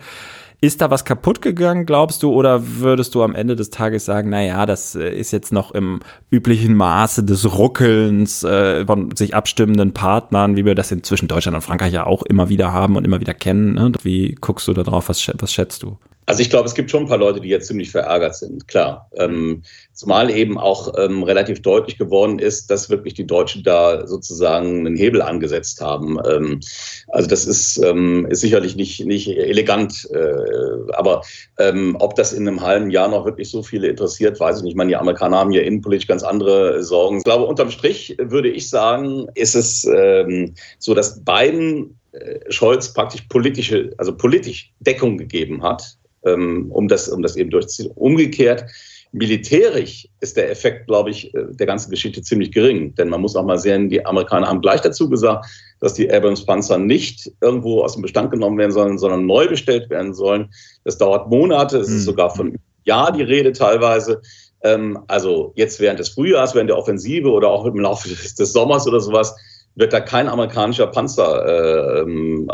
[0.59, 4.31] Ist da was kaputt gegangen, glaubst du, oder würdest du am Ende des Tages sagen,
[4.31, 5.99] na ja, das äh, ist jetzt noch im
[6.31, 11.61] üblichen Maße des Ruckelns äh, von sich abstimmenden Partnern, wie wir das inzwischen Deutschland und
[11.61, 13.75] Frankreich ja auch immer wieder haben und immer wieder kennen?
[13.75, 13.91] Ne?
[14.01, 15.09] Wie guckst du da drauf?
[15.09, 15.97] Was, was schätzt du?
[16.27, 19.09] Also ich glaube, es gibt schon ein paar Leute, die jetzt ziemlich verärgert sind, klar.
[19.15, 19.63] Ähm,
[19.93, 24.97] zumal eben auch ähm, relativ deutlich geworden ist, dass wirklich die Deutschen da sozusagen einen
[24.97, 26.19] Hebel angesetzt haben.
[26.29, 26.59] Ähm,
[27.07, 30.05] also das ist, ähm, ist sicherlich nicht, nicht elegant.
[30.11, 31.21] Äh, aber
[31.59, 34.71] ähm, ob das in einem halben Jahr noch wirklich so viele interessiert, weiß ich nicht.
[34.71, 37.19] Ich meine, die Amerikaner haben ja innenpolitisch ganz andere Sorgen.
[37.19, 42.93] Ich glaube, unterm Strich würde ich sagen, ist es ähm, so, dass Biden äh, Scholz
[42.93, 45.97] praktisch politische, also politisch Deckung gegeben hat
[46.33, 47.91] um, das, um das eben durchzuziehen.
[47.95, 48.65] Umgekehrt,
[49.11, 52.93] militärisch ist der Effekt, glaube ich, äh, der ganzen Geschichte ziemlich gering.
[52.95, 55.45] Denn man muss auch mal sehen, die Amerikaner haben gleich dazu gesagt,
[55.79, 60.13] dass die Abrams-Panzer nicht irgendwo aus dem Bestand genommen werden sollen, sondern neu bestellt werden
[60.13, 60.49] sollen.
[60.83, 62.01] Das dauert Monate, es ist hm.
[62.01, 64.21] sogar von Jahr die Rede teilweise.
[64.61, 68.53] Ähm, also jetzt während des Frühjahrs, während der Offensive oder auch im Laufe des, des
[68.53, 69.35] Sommers oder sowas,
[69.77, 72.49] wird da kein amerikanischer Panzer äh, ähm,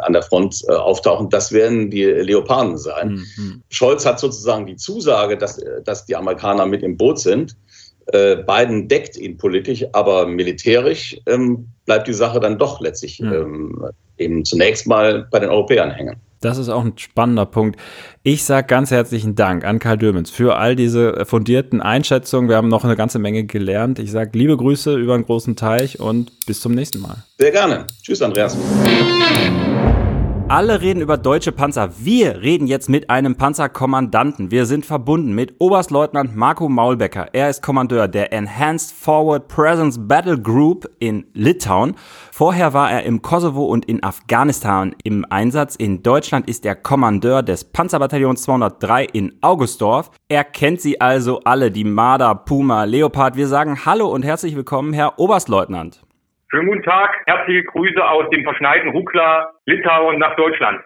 [0.00, 1.28] an der Front äh, auftauchen.
[1.28, 3.24] Das werden die Leoparden sein.
[3.36, 3.62] Mhm.
[3.70, 7.56] Scholz hat sozusagen die Zusage, dass, dass die Amerikaner mit im Boot sind.
[8.06, 13.32] Äh, Biden deckt ihn politisch, aber militärisch ähm, bleibt die Sache dann doch letztlich mhm.
[13.32, 13.86] ähm,
[14.18, 16.16] eben zunächst mal bei den Europäern hängen.
[16.44, 17.80] Das ist auch ein spannender Punkt.
[18.22, 22.50] Ich sage ganz herzlichen Dank an Karl Dömens für all diese fundierten Einschätzungen.
[22.50, 23.98] Wir haben noch eine ganze Menge gelernt.
[23.98, 27.24] Ich sage liebe Grüße über einen großen Teich und bis zum nächsten Mal.
[27.38, 27.86] Sehr gerne.
[28.02, 28.56] Tschüss, Andreas.
[30.54, 31.90] Alle reden über deutsche Panzer.
[31.98, 34.52] Wir reden jetzt mit einem Panzerkommandanten.
[34.52, 37.26] Wir sind verbunden mit Oberstleutnant Marco Maulbecker.
[37.32, 41.96] Er ist Kommandeur der Enhanced Forward Presence Battle Group in Litauen.
[42.30, 45.74] Vorher war er im Kosovo und in Afghanistan im Einsatz.
[45.74, 50.12] In Deutschland ist er Kommandeur des Panzerbataillons 203 in Augustdorf.
[50.28, 53.34] Er kennt sie also alle, die Marder, Puma, Leopard.
[53.34, 56.04] Wir sagen Hallo und herzlich willkommen, Herr Oberstleutnant.
[56.54, 60.82] Schönen guten Tag, herzliche Grüße aus dem verschneiten Rukla, Litauen nach Deutschland.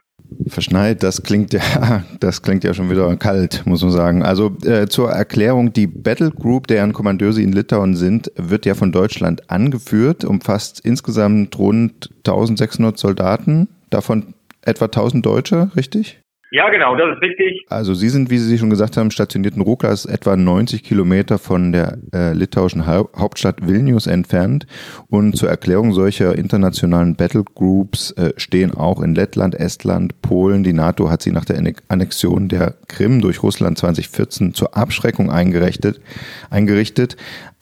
[0.46, 1.60] Verschneit, das klingt ja,
[2.20, 4.22] das klingt ja schon wieder kalt, muss man sagen.
[4.22, 8.72] Also äh, zur Erklärung, die Battle Group, deren Kommandeur sie in Litauen sind, wird ja
[8.72, 16.22] von Deutschland angeführt, umfasst insgesamt rund 1600 Soldaten, davon etwa 1000 Deutsche, richtig?
[16.50, 17.66] Ja, genau, das ist richtig.
[17.68, 21.38] Also Sie sind, wie Sie schon gesagt haben, stationiert in Rukla, ist etwa 90 Kilometer
[21.38, 24.66] von der äh, litauischen ha Hauptstadt Vilnius entfernt.
[25.08, 30.64] Und zur Erklärung solcher internationalen Battlegroups äh, stehen auch in Lettland, Estland, Polen.
[30.64, 36.00] Die NATO hat sie nach der Annexion der Krim durch Russland 2014 zur Abschreckung eingerichtet.
[36.48, 37.16] eingerichtet.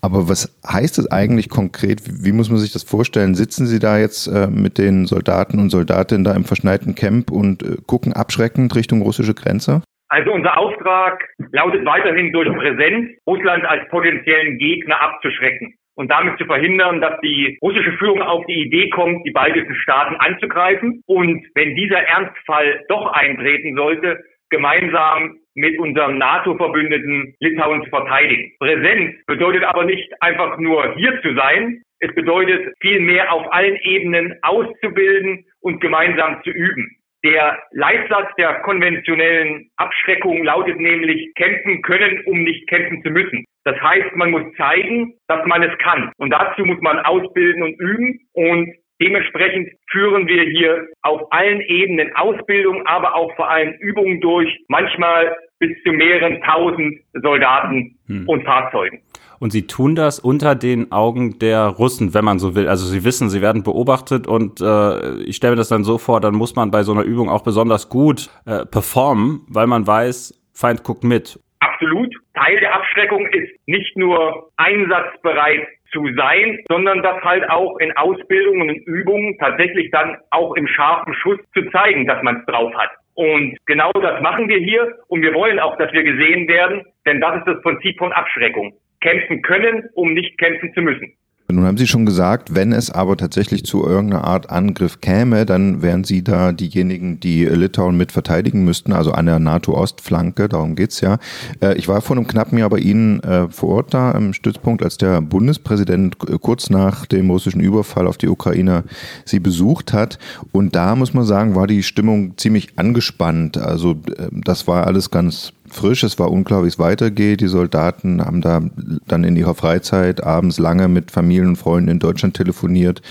[0.07, 1.99] Aber was heißt es eigentlich konkret?
[2.07, 3.35] Wie muss man sich das vorstellen?
[3.35, 7.64] Sitzen Sie da jetzt äh, mit den Soldaten und Soldatinnen da im verschneiten Camp und
[7.64, 9.83] äh, gucken abschreckend Richtung russische Grenze?
[10.09, 11.19] Also unser Auftrag
[11.51, 17.59] lautet weiterhin durch Präsenz, Russland als potenziellen Gegner abzuschrecken und damit zu verhindern, dass die
[17.61, 21.03] russische Führung auf die Idee kommt, die baltischen Staaten anzugreifen.
[21.07, 28.53] Und wenn dieser Ernstfall doch eintreten sollte, gemeinsam mit unserem NATO-Verbündeten Litauen zu verteidigen.
[28.59, 31.83] Präsenz bedeutet aber nicht einfach nur hier zu sein.
[31.99, 36.97] Es bedeutet vielmehr auf allen Ebenen auszubilden und gemeinsam zu üben.
[37.25, 43.45] Der Leitsatz der konventionellen Abschreckung lautet nämlich kämpfen können, um nicht kämpfen zu müssen.
[43.64, 46.12] Das heißt, man muss zeigen, dass man es kann.
[46.19, 48.21] Und dazu muss man ausbilden und üben.
[48.33, 54.49] Und Dementsprechend führen wir hier auf allen Ebenen Ausbildung, aber auch vor allem Übungen durch,
[54.69, 58.29] manchmal bis zu mehreren tausend Soldaten hm.
[58.29, 59.01] und Fahrzeugen.
[59.38, 62.69] Und sie tun das unter den Augen der Russen, wenn man so will.
[62.69, 66.21] Also sie wissen, sie werden beobachtet und äh, ich stelle mir das dann so vor,
[66.21, 70.42] dann muss man bei so einer Übung auch besonders gut äh, performen, weil man weiß,
[70.55, 71.38] Feind guckt mit.
[71.61, 72.14] Absolut.
[72.35, 78.71] Teil der Abschreckung ist nicht nur einsatzbereit zu sein, sondern das halt auch in Ausbildungen
[78.71, 82.90] und Übungen tatsächlich dann auch im scharfen Schuss zu zeigen, dass man es drauf hat.
[83.16, 87.18] Und genau das machen wir hier und wir wollen auch, dass wir gesehen werden, denn
[87.18, 88.74] das ist das Prinzip von Abschreckung.
[89.00, 91.16] Kämpfen können, um nicht kämpfen zu müssen.
[91.48, 95.80] Nun haben Sie schon gesagt, wenn es aber tatsächlich zu irgendeiner Art Angriff käme, dann
[95.80, 101.00] wären Sie da diejenigen, die Litauen mit verteidigen müssten, also an der NATO-Ostflanke, darum geht's
[101.00, 101.18] ja.
[101.61, 104.82] Äh, ich war vor einem knappen Jahr bei Ihnen äh, vor Ort da im Stützpunkt,
[104.82, 108.82] als der Bundespräsident kurz nach dem russischen Überfall auf die Ukraine
[109.24, 110.18] Sie besucht hat.
[110.50, 113.56] Und da muss man sagen, war die Stimmung ziemlich angespannt.
[113.56, 116.02] Also äh, das war alles ganz frisch.
[116.02, 117.40] Es war unklar, wie es weitergeht.
[117.40, 118.62] Die Soldaten haben da
[119.07, 123.02] dann in ihrer Freizeit abends lange mit Familien und Freunden in Deutschland telefoniert,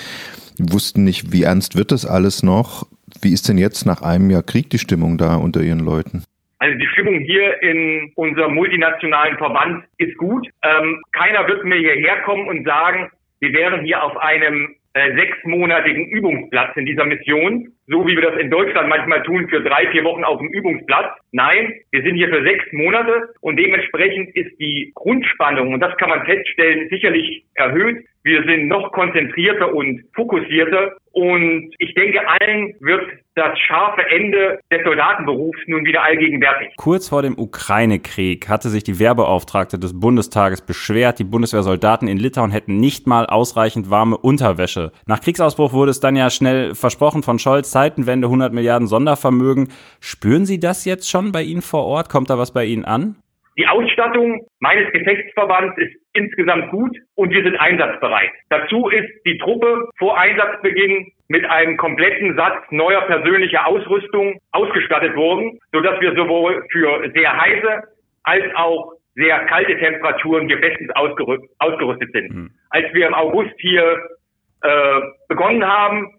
[0.57, 2.87] die wussten nicht, wie ernst wird das alles noch.
[3.21, 6.23] Wie ist denn jetzt nach einem Jahr Krieg die Stimmung da unter Ihren Leuten?
[6.59, 10.47] Also die Stimmung hier in unserem multinationalen Verband ist gut.
[10.63, 16.07] Ähm, keiner wird mir hierher kommen und sagen, wir wären hier auf einem äh, sechsmonatigen
[16.07, 20.03] Übungsplatz in dieser Mission, so wie wir das in Deutschland manchmal tun für drei, vier
[20.03, 21.17] Wochen auf dem Übungsplatz.
[21.31, 26.09] Nein, wir sind hier für sechs Monate und dementsprechend ist die Grundspannung, und das kann
[26.09, 28.05] man feststellen, sicherlich erhöht.
[28.23, 33.03] Wir sind noch konzentrierter und fokussierter und ich denke, allen wird
[33.35, 36.73] das scharfe Ende des Soldatenberufs nun wieder allgegenwärtig.
[36.77, 42.49] Kurz vor dem Ukraine-Krieg hatte sich die Wehrbeauftragte des Bundestages beschwert, die Bundeswehrsoldaten in Litauen
[42.49, 44.91] hätten nicht mal ausreichend warme Unterwäsche.
[45.05, 49.67] Nach Kriegsausbruch wurde es dann ja schnell versprochen von Scholz, Zeitenwende, 100 Milliarden Sondervermögen.
[49.99, 52.07] Spüren Sie das jetzt schon bei Ihnen vor Ort?
[52.07, 53.17] Kommt da was bei Ihnen an?
[53.57, 58.31] Die Ausstattung meines Gefechtsverbands ist insgesamt gut und wir sind einsatzbereit.
[58.49, 65.59] Dazu ist die Truppe vor Einsatzbeginn mit einem kompletten Satz neuer persönlicher Ausrüstung ausgestattet worden,
[65.73, 67.83] sodass wir sowohl für sehr heiße
[68.23, 70.91] als auch sehr kalte Temperaturen bestens
[71.59, 72.33] ausgerüstet sind.
[72.33, 72.51] Mhm.
[72.69, 73.97] Als wir im August hier
[74.61, 76.14] äh, begonnen haben,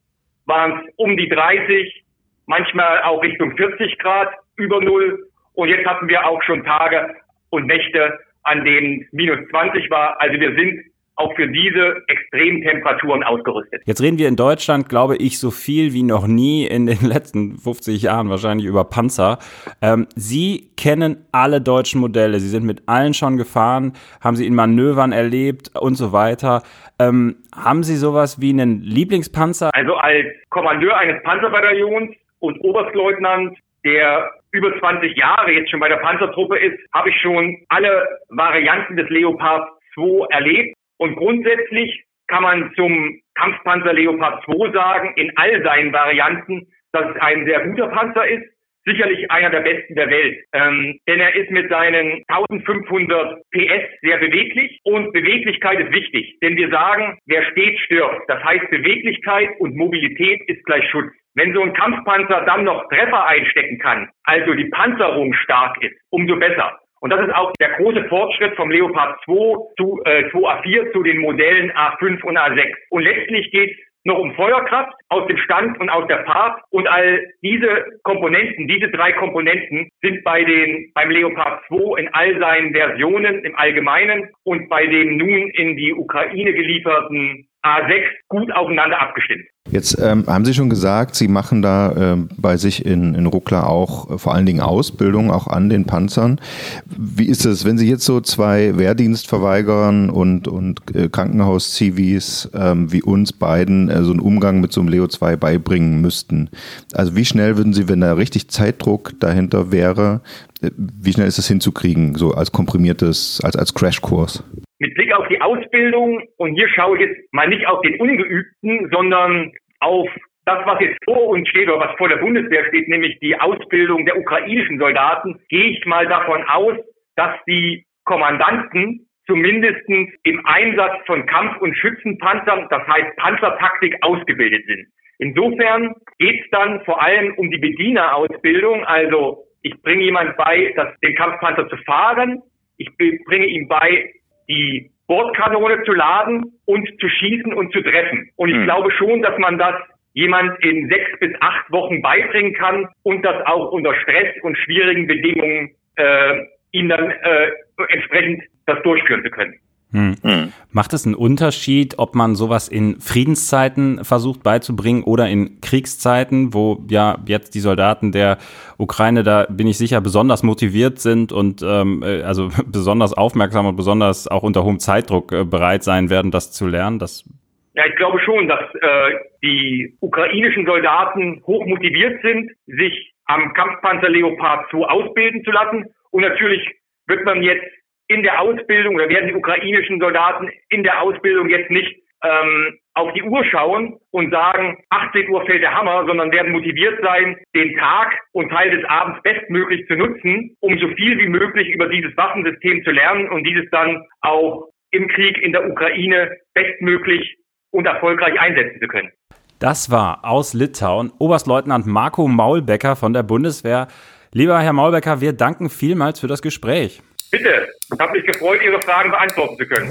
[0.47, 2.05] waren es um die 30,
[2.47, 5.29] manchmal auch Richtung 40 Grad über Null.
[5.55, 7.17] Und jetzt hatten wir auch schon Tage,
[7.51, 10.21] und Nächte, an denen minus 20 war.
[10.21, 10.85] Also wir sind
[11.17, 13.83] auch für diese extremen Temperaturen ausgerüstet.
[13.87, 17.59] Jetzt reden wir in Deutschland, glaube ich, so viel wie noch nie in den letzten
[17.59, 19.39] 50 Jahren wahrscheinlich über Panzer.
[19.83, 22.39] Ähm, Sie kennen alle deutschen Modelle.
[22.39, 26.63] Sie sind mit allen schon gefahren, haben sie in Manövern erlebt und so weiter.
[26.99, 29.71] Ähm, haben Sie sowas wie einen Lieblingspanzer?
[29.75, 35.97] Also als Kommandeur eines Panzerbataillons und Oberstleutnant der über 20 Jahre jetzt schon bei der
[35.97, 40.76] Panzertruppe ist, habe ich schon alle Varianten des Leopard 2 erlebt.
[40.99, 47.21] Und grundsätzlich kann man zum Kampfpanzer Leopard 2 sagen, in all seinen Varianten, dass es
[47.21, 48.45] ein sehr guter Panzer ist.
[48.89, 50.45] Sicherlich einer der besten der Welt.
[50.53, 56.39] Ähm, denn er ist mit seinen 1500 PS sehr beweglich und Beweglichkeit ist wichtig.
[56.41, 58.23] Denn wir sagen, wer steht, stirbt.
[58.29, 61.13] Das heißt, Beweglichkeit und Mobilität ist gleich Schutz.
[61.35, 66.37] Wenn so ein Kampfpanzer dann noch Treffer einstecken kann, also die Panzerung stark ist, umso
[66.37, 66.79] besser.
[67.07, 69.33] Und das ist auch der große Fortschritt vom Leopard 2
[69.77, 72.67] zu äh, 2A4 zu den Modellen A5 und A6.
[72.91, 76.61] Und letztlich geht noch um Feuerkraft aus dem Stand und aus der Fahrt.
[76.71, 82.41] Und all diese Komponenten, diese drei Komponenten sind bei den, beim Leopard 2 in all
[82.41, 89.01] seinen Versionen im Allgemeinen und bei dem nun in die Ukraine gelieferten A6 gut aufeinander
[89.01, 89.45] abgestimmt.
[89.71, 93.69] Jetzt ähm, haben Sie schon gesagt, Sie machen da äh, bei sich in, in Ruckler
[93.69, 96.41] auch äh, vor allen Dingen Ausbildung, auch an den Panzern.
[96.87, 103.03] Wie ist es, wenn Sie jetzt so zwei Wehrdienstverweigern und, und äh, Krankenhaus-Civis ähm, wie
[103.03, 106.51] uns beiden äh, so einen Umgang mit so einem Leo 2 beibringen müssten?
[106.95, 110.21] Also wie schnell würden Sie, wenn da richtig Zeitdruck dahinter wäre,
[110.63, 114.45] äh, wie schnell ist das hinzukriegen, so als komprimiertes, als, als Crashkurs?
[114.79, 118.91] Mit Blick auf die Ausbildung, und hier schaue ich jetzt mal nicht auf den Ungeübten,
[118.93, 120.09] sondern auf
[120.45, 124.05] das, was jetzt vor uns steht oder was vor der Bundeswehr steht, nämlich die Ausbildung
[124.07, 126.77] der ukrainischen Soldaten, gehe ich mal davon aus,
[127.17, 134.87] dass die Kommandanten zumindest im Einsatz von Kampf- und Schützenpanzern, das heißt Panzertaktik, ausgebildet sind.
[135.19, 140.89] Insofern geht es dann vor allem um die Bedienerausbildung, also ich bringe jemand bei, das,
[141.01, 142.43] den Kampfpanzer zu fahren,
[142.77, 144.13] ich bringe ihm bei,
[144.49, 148.31] die Bordkanone zu laden und zu schießen und zu treffen.
[148.37, 148.65] Und ich hm.
[148.65, 149.75] glaube schon, dass man das
[150.15, 155.07] jemand in sechs bis acht Wochen beibringen kann und das auch unter Stress und schwierigen
[155.07, 156.43] Bedingungen äh,
[156.73, 157.51] ihm dann äh,
[157.89, 159.55] entsprechend das durchführen zu können.
[159.97, 160.15] Hm.
[160.23, 160.53] Hm.
[160.73, 166.85] Macht es einen Unterschied, ob man sowas in Friedenszeiten versucht beizubringen oder in Kriegszeiten, wo
[166.91, 168.37] ja jetzt die Soldaten der
[168.77, 173.77] Ukraine, da bin ich sicher, besonders motiviert sind und ähm, äh, also besonders aufmerksam und
[173.77, 176.99] besonders auch unter hohem Zeitdruck äh, bereit sein werden, das zu lernen?
[176.99, 177.25] Das
[177.73, 179.11] ja, ich glaube schon, dass äh,
[179.43, 185.87] die ukrainischen Soldaten hoch motiviert sind, sich am Kampfpanzer Leopard 2 ausbilden zu lassen.
[186.11, 186.63] Und natürlich
[187.07, 187.67] wird man jetzt
[188.09, 193.13] in der Ausbildung oder werden die ukrainischen Soldaten in der Ausbildung jetzt nicht ähm, auf
[193.13, 197.77] die Uhr schauen und sagen, 18 Uhr fällt der Hammer, sondern werden motiviert sein, den
[197.77, 202.17] Tag und Teil des Abends bestmöglich zu nutzen, um so viel wie möglich über dieses
[202.17, 207.37] Waffensystem zu lernen und dieses dann auch im Krieg in der Ukraine bestmöglich
[207.71, 209.11] und erfolgreich einsetzen zu können.
[209.59, 213.89] Das war aus Litauen Oberstleutnant Marco Maulbecker von der Bundeswehr.
[214.33, 217.03] Lieber Herr Maulbecker, wir danken vielmals für das Gespräch.
[217.37, 219.91] Bitte, ich habe mich gefreut, Ihre Fragen beantworten zu können.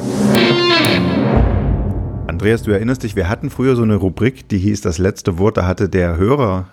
[2.27, 5.57] Andreas, du erinnerst dich, wir hatten früher so eine Rubrik, die hieß das letzte Wort,
[5.57, 6.69] da hatte der Hörer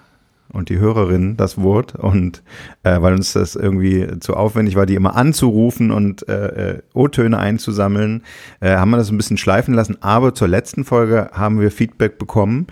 [0.51, 2.43] und die Hörerin das Wort und
[2.85, 7.39] äh, weil uns das irgendwie zu aufwendig war, die immer anzurufen und äh, äh, O-Töne
[7.39, 8.23] einzusammeln,
[8.61, 9.99] äh, haben wir das ein bisschen schleifen lassen.
[10.01, 12.67] Aber zur letzten Folge haben wir Feedback bekommen,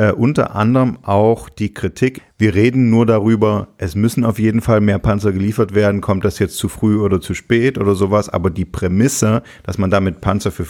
[0.00, 4.80] äh, unter anderem auch die Kritik, wir reden nur darüber, es müssen auf jeden Fall
[4.80, 8.48] mehr Panzer geliefert werden, kommt das jetzt zu früh oder zu spät oder sowas, aber
[8.48, 10.64] die Prämisse, dass man damit Panzer für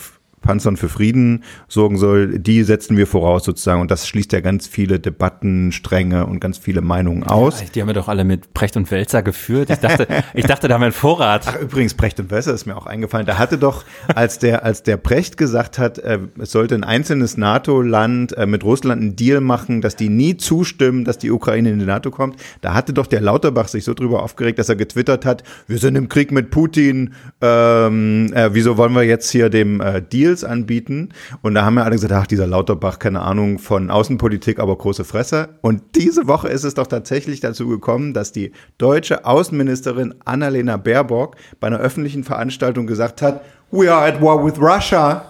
[0.50, 3.80] Panzern für Frieden sorgen soll, die setzen wir voraus sozusagen.
[3.80, 7.60] Und das schließt ja ganz viele Debatten, Stränge und ganz viele Meinungen aus.
[7.60, 9.70] Ja, die haben wir doch alle mit Precht und Wälzer geführt.
[9.70, 11.44] Ich dachte, ich dachte, da haben wir einen Vorrat.
[11.46, 13.26] Ach, übrigens, Precht und Wälzer ist mir auch eingefallen.
[13.26, 17.36] Da hatte doch, als der, als der Precht gesagt hat, äh, es sollte ein einzelnes
[17.36, 21.78] NATO-Land äh, mit Russland einen Deal machen, dass die nie zustimmen, dass die Ukraine in
[21.78, 25.24] die NATO kommt, da hatte doch der Lauterbach sich so drüber aufgeregt, dass er getwittert
[25.24, 29.80] hat, wir sind im Krieg mit Putin, ähm, äh, wieso wollen wir jetzt hier dem
[29.80, 31.10] äh, Deal Deals anbieten.
[31.42, 35.04] Und da haben wir alle gesagt, ach, dieser Lauterbach, keine Ahnung von Außenpolitik, aber große
[35.04, 35.50] Fresse.
[35.60, 41.36] Und diese Woche ist es doch tatsächlich dazu gekommen, dass die deutsche Außenministerin Annalena Baerbock
[41.60, 45.24] bei einer öffentlichen Veranstaltung gesagt hat, we are at war with Russia.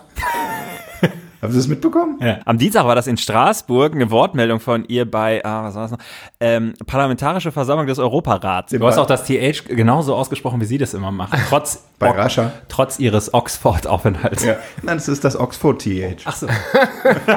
[1.43, 2.19] Haben Sie das mitbekommen?
[2.21, 2.41] Ja.
[2.45, 5.91] Am Dienstag war das in Straßburg eine Wortmeldung von ihr bei, ah, was war das
[5.93, 5.99] noch?
[6.39, 8.73] Ähm, Parlamentarische Versammlung des Europarats.
[8.73, 11.41] Du hast auch das TH genauso ausgesprochen, wie Sie das immer machen.
[11.49, 12.53] Trotz, bei Rascha.
[12.69, 14.45] trotz Ihres Oxford-Aufenthalts.
[14.45, 14.57] Ja.
[14.83, 16.25] Nein, es ist das Oxford-TH.
[16.27, 16.47] Ach so.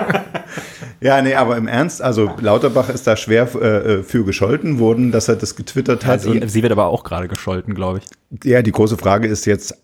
[1.00, 5.14] ja, nee, aber im Ernst, also Lauterbach ist da schwer äh, äh für gescholten worden,
[5.14, 6.26] dass er das getwittert hat.
[6.26, 8.46] Ja, sie, sie wird aber auch gerade gescholten, glaube ich.
[8.50, 9.78] Ja, die große Frage ist jetzt,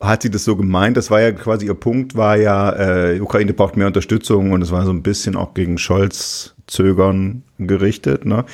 [0.00, 0.96] hat sie das so gemeint?
[0.96, 4.70] Das war ja quasi ihr Punkt, war ja, äh, Ukraine braucht mehr Unterstützung und es
[4.70, 8.24] war so ein bisschen auch gegen Scholz zögern gerichtet.
[8.26, 8.44] Ne?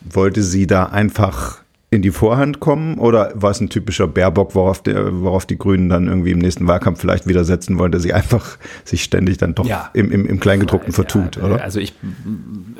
[0.00, 1.62] Wollte sie da einfach
[1.92, 5.88] in die Vorhand kommen oder war es ein typischer Baerbock, worauf, der, worauf die Grünen
[5.88, 9.56] dann irgendwie im nächsten Wahlkampf vielleicht wieder setzen wollen, dass sie einfach sich ständig dann
[9.56, 9.90] doch ja.
[9.92, 11.60] im, im, im Kleingedruckten ja, vertut, oder?
[11.60, 11.94] Also ich,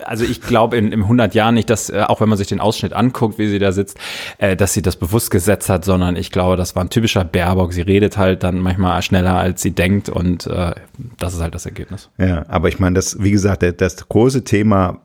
[0.04, 2.61] also ich glaube in, in 100 Jahren nicht, dass, äh, auch wenn man sich den
[2.61, 3.98] Ausschnitt anguckt, wie sie da sitzt,
[4.38, 7.72] äh, dass sie das bewusst gesetzt hat, sondern ich glaube, das war ein typischer Baerbock.
[7.72, 10.72] Sie redet halt dann manchmal schneller, als sie denkt und äh,
[11.18, 12.11] das ist halt das Ergebnis.
[12.16, 15.00] Ja, aber ich meine, das, wie gesagt, das große Thema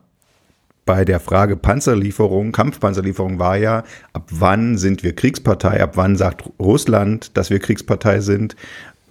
[0.86, 6.48] bei der Frage Panzerlieferung, Kampfpanzerlieferung war ja, ab wann sind wir Kriegspartei, ab wann sagt
[6.58, 8.56] Russland, dass wir Kriegspartei sind,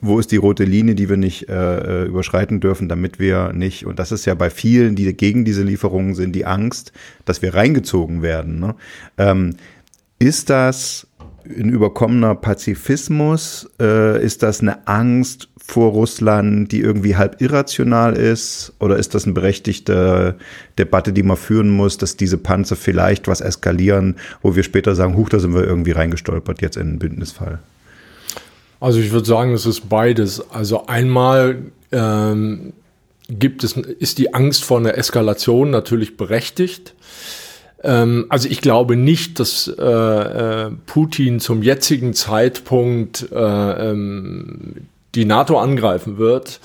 [0.02, 3.86] wo ist die rote Linie, die wir nicht äh, äh, überschreiten dürfen, damit wir nicht,
[3.86, 6.94] und das ist ja bei vielen, die gegen diese Lieferungen sind, die Angst,
[7.26, 8.60] dass wir reingezogen werden.
[8.60, 8.76] Ne?
[9.18, 9.56] Ähm,
[10.18, 11.08] ist das
[11.50, 13.70] ein überkommener Pazifismus?
[13.80, 18.74] Äh, ist das eine Angst vor Russland, die irgendwie halb irrational ist?
[18.80, 20.36] Oder ist das eine berechtigte
[20.78, 25.16] Debatte, die man führen muss, dass diese Panzer vielleicht was eskalieren, wo wir später sagen,
[25.16, 27.60] huch, da sind wir irgendwie reingestolpert jetzt in den Bündnisfall?
[28.80, 30.52] Also ich würde sagen, es ist beides.
[30.52, 32.74] Also einmal ähm,
[33.30, 36.94] gibt es, ist die Angst vor einer Eskalation natürlich berechtigt.
[37.84, 45.26] Ähm, also ich glaube nicht, dass äh, äh, Putin zum jetzigen Zeitpunkt äh, ähm, die
[45.26, 46.60] NATO angreifen wird.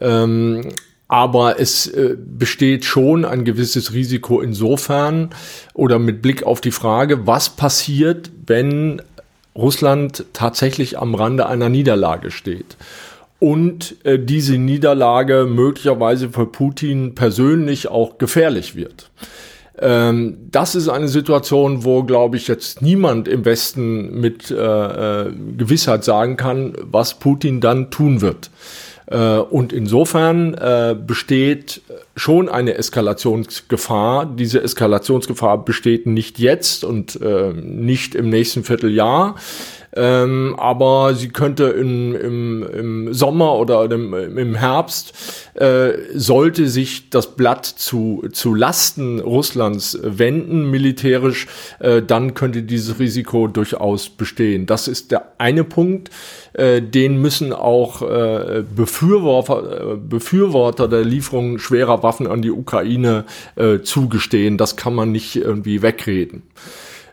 [0.00, 0.68] Ähm,
[1.06, 5.30] aber es äh, besteht schon ein gewisses Risiko insofern
[5.74, 9.02] oder mit Blick auf die Frage, was passiert, wenn
[9.54, 12.76] Russland tatsächlich am Rande einer Niederlage steht
[13.38, 19.10] und äh, diese Niederlage möglicherweise für Putin persönlich auch gefährlich wird.
[19.78, 25.32] Ähm, das ist eine Situation, wo, glaube ich, jetzt niemand im Westen mit äh, äh,
[25.56, 28.50] Gewissheit sagen kann, was Putin dann tun wird.
[29.06, 31.82] Äh, und insofern äh, besteht
[32.16, 34.26] schon eine Eskalationsgefahr.
[34.26, 39.34] Diese Eskalationsgefahr besteht nicht jetzt und äh, nicht im nächsten Vierteljahr.
[39.96, 45.12] Ähm, aber sie könnte in, im, im Sommer oder im, im Herbst,
[45.54, 51.46] äh, sollte sich das Blatt zu, zu Lasten Russlands wenden, militärisch,
[51.78, 54.66] äh, dann könnte dieses Risiko durchaus bestehen.
[54.66, 56.10] Das ist der eine Punkt.
[56.54, 63.24] Äh, den müssen auch äh, Befürworter, äh, Befürworter der Lieferung schwerer Waffen an die Ukraine
[63.82, 64.58] zugestehen.
[64.58, 66.42] Das kann man nicht irgendwie wegreden.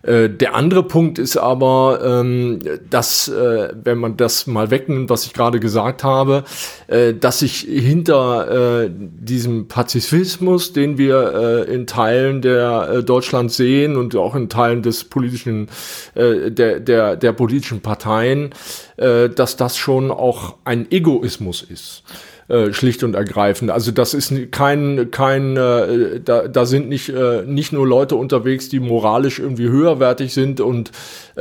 [0.03, 5.25] Äh, der andere Punkt ist aber, ähm, dass, äh, wenn man das mal wegnimmt, was
[5.25, 6.43] ich gerade gesagt habe,
[6.87, 13.95] äh, dass sich hinter äh, diesem Pazifismus, den wir äh, in Teilen der Deutschland sehen
[13.95, 15.67] und auch in Teilen des politischen,
[16.15, 18.51] der, der, der politischen Parteien,
[18.97, 22.03] dass das schon auch ein Egoismus ist.
[22.51, 23.71] Äh, schlicht und ergreifend.
[23.71, 28.67] Also das ist kein, kein äh, da, da sind nicht, äh, nicht nur Leute unterwegs,
[28.67, 30.91] die moralisch irgendwie höherwertig sind und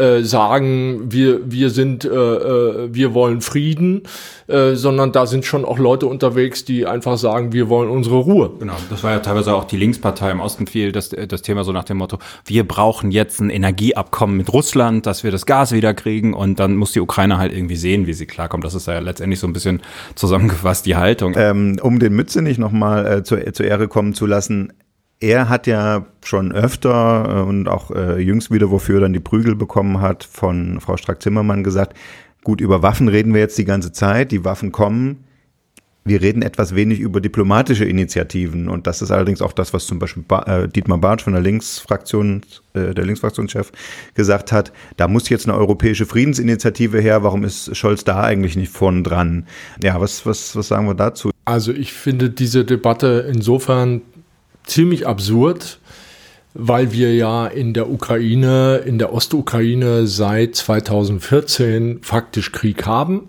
[0.01, 4.03] äh, sagen, wir, wir sind, äh, äh, wir wollen Frieden,
[4.46, 8.51] äh, sondern da sind schon auch Leute unterwegs, die einfach sagen, wir wollen unsere Ruhe.
[8.59, 11.72] Genau, das war ja teilweise auch die Linkspartei im Osten viel, das, das Thema so
[11.72, 15.92] nach dem Motto, wir brauchen jetzt ein Energieabkommen mit Russland, dass wir das Gas wieder
[15.92, 18.64] kriegen und dann muss die Ukraine halt irgendwie sehen, wie sie klarkommt.
[18.64, 19.82] Das ist ja letztendlich so ein bisschen
[20.14, 21.34] zusammengefasst die Haltung.
[21.36, 24.72] Ähm, um den Mütze nicht nochmal äh, zur, zur Ehre kommen zu lassen,
[25.21, 29.21] er hat ja schon öfter äh, und auch äh, jüngst wieder, wofür er dann die
[29.21, 31.97] Prügel bekommen hat, von Frau Strack-Zimmermann gesagt,
[32.43, 35.25] gut, über Waffen reden wir jetzt die ganze Zeit, die Waffen kommen.
[36.03, 39.99] Wir reden etwas wenig über diplomatische Initiativen und das ist allerdings auch das, was zum
[39.99, 42.41] Beispiel ba äh, Dietmar Bartsch von der Linksfraktion,
[42.73, 43.71] äh, der Linksfraktionschef
[44.14, 44.73] gesagt hat.
[44.97, 47.23] Da muss jetzt eine europäische Friedensinitiative her.
[47.23, 49.47] Warum ist Scholz da eigentlich nicht vorn dran?
[49.83, 51.31] Ja, was, was, was sagen wir dazu?
[51.45, 54.01] Also ich finde diese Debatte insofern
[54.71, 55.79] ziemlich absurd,
[56.55, 63.29] weil wir ja in der Ukraine, in der Ostukraine seit 2014 faktisch Krieg haben.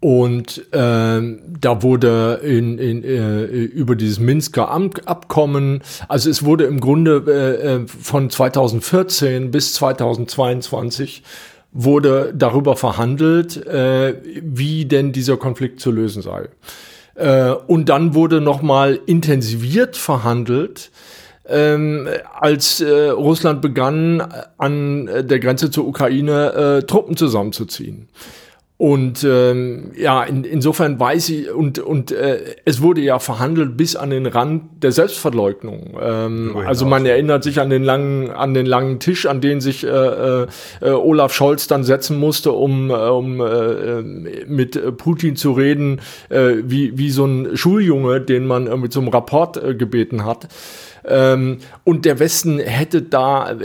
[0.00, 6.80] Und äh, da wurde in, in, äh, über dieses Minsker Abkommen, also es wurde im
[6.80, 11.22] Grunde äh, äh von 2014 bis 2022
[11.72, 16.48] wurde darüber verhandelt, äh, wie denn dieser Konflikt zu lösen sei.
[17.20, 20.90] Äh, und dann wurde nochmal intensiviert verhandelt,
[21.46, 22.08] ähm,
[22.40, 28.08] als äh, Russland begann, an der Grenze zur Ukraine äh, Truppen zusammenzuziehen.
[28.80, 33.94] Und ähm, ja, in, insofern weiß ich, und, und äh, es wurde ja verhandelt bis
[33.94, 35.98] an den Rand der Selbstverleugnung.
[36.00, 39.84] Ähm, also man erinnert sich an den langen, an den langen Tisch, an den sich
[39.84, 40.46] äh, äh,
[40.80, 44.00] Olaf Scholz dann setzen musste, um, äh, um äh,
[44.46, 46.00] mit Putin zu reden,
[46.30, 50.24] äh, wie, wie so ein Schuljunge, den man äh, mit so einem Rapport äh, gebeten
[50.24, 50.48] hat.
[51.04, 53.56] Ähm, und der Westen hätte da,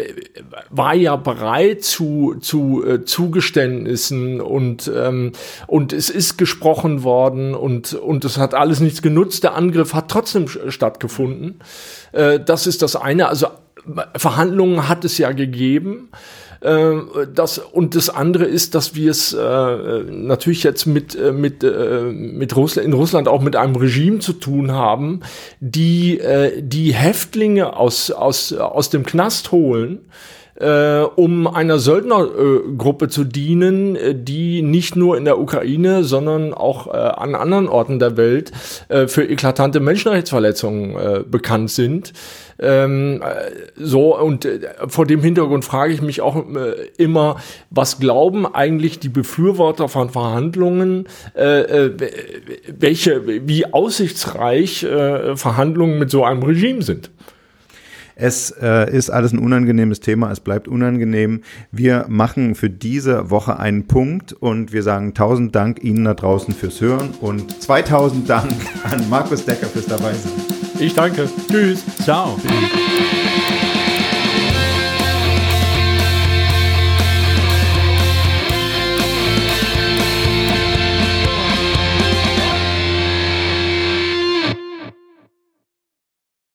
[0.70, 5.34] war ja bereit zu, zu äh, Zugeständnissen und, ähm,
[5.68, 9.44] und es ist gesprochen worden und, und es hat alles nichts genutzt.
[9.44, 11.60] Der Angriff hat trotzdem stattgefunden.
[12.12, 13.28] Äh, das ist das eine.
[13.28, 13.48] Also
[14.16, 16.10] Verhandlungen hat es ja gegeben.
[16.62, 16.94] Äh,
[17.34, 22.04] das, und das andere ist, dass wir es äh, natürlich jetzt mit, äh, mit, äh,
[22.12, 25.22] mit Russland, in Russland auch mit einem Regime zu tun haben,
[25.60, 30.00] die äh, die Häftlinge aus, aus, aus dem Knast holen,
[30.56, 36.54] äh, um einer Söldnergruppe äh, zu dienen, äh, die nicht nur in der Ukraine, sondern
[36.54, 38.52] auch äh, an anderen Orten der Welt
[38.88, 42.14] äh, für eklatante Menschenrechtsverletzungen äh, bekannt sind.
[42.58, 43.22] Ähm,
[43.76, 44.48] so, und
[44.88, 46.42] vor dem Hintergrund frage ich mich auch
[46.98, 47.36] immer,
[47.70, 54.88] was glauben eigentlich die Befürworter von Verhandlungen, welche, wie aussichtsreich
[55.36, 57.12] Verhandlungen mit so einem Regime sind?
[58.16, 61.42] Es äh, ist alles ein unangenehmes Thema, es bleibt unangenehm.
[61.72, 66.54] Wir machen für diese Woche einen Punkt und wir sagen tausend Dank Ihnen da draußen
[66.54, 68.54] fürs Hören und 2000 Dank
[68.84, 70.32] an Markus Decker fürs Dabeisein.
[70.80, 71.30] Ich danke.
[71.50, 71.84] Tschüss.
[72.04, 72.38] Ciao.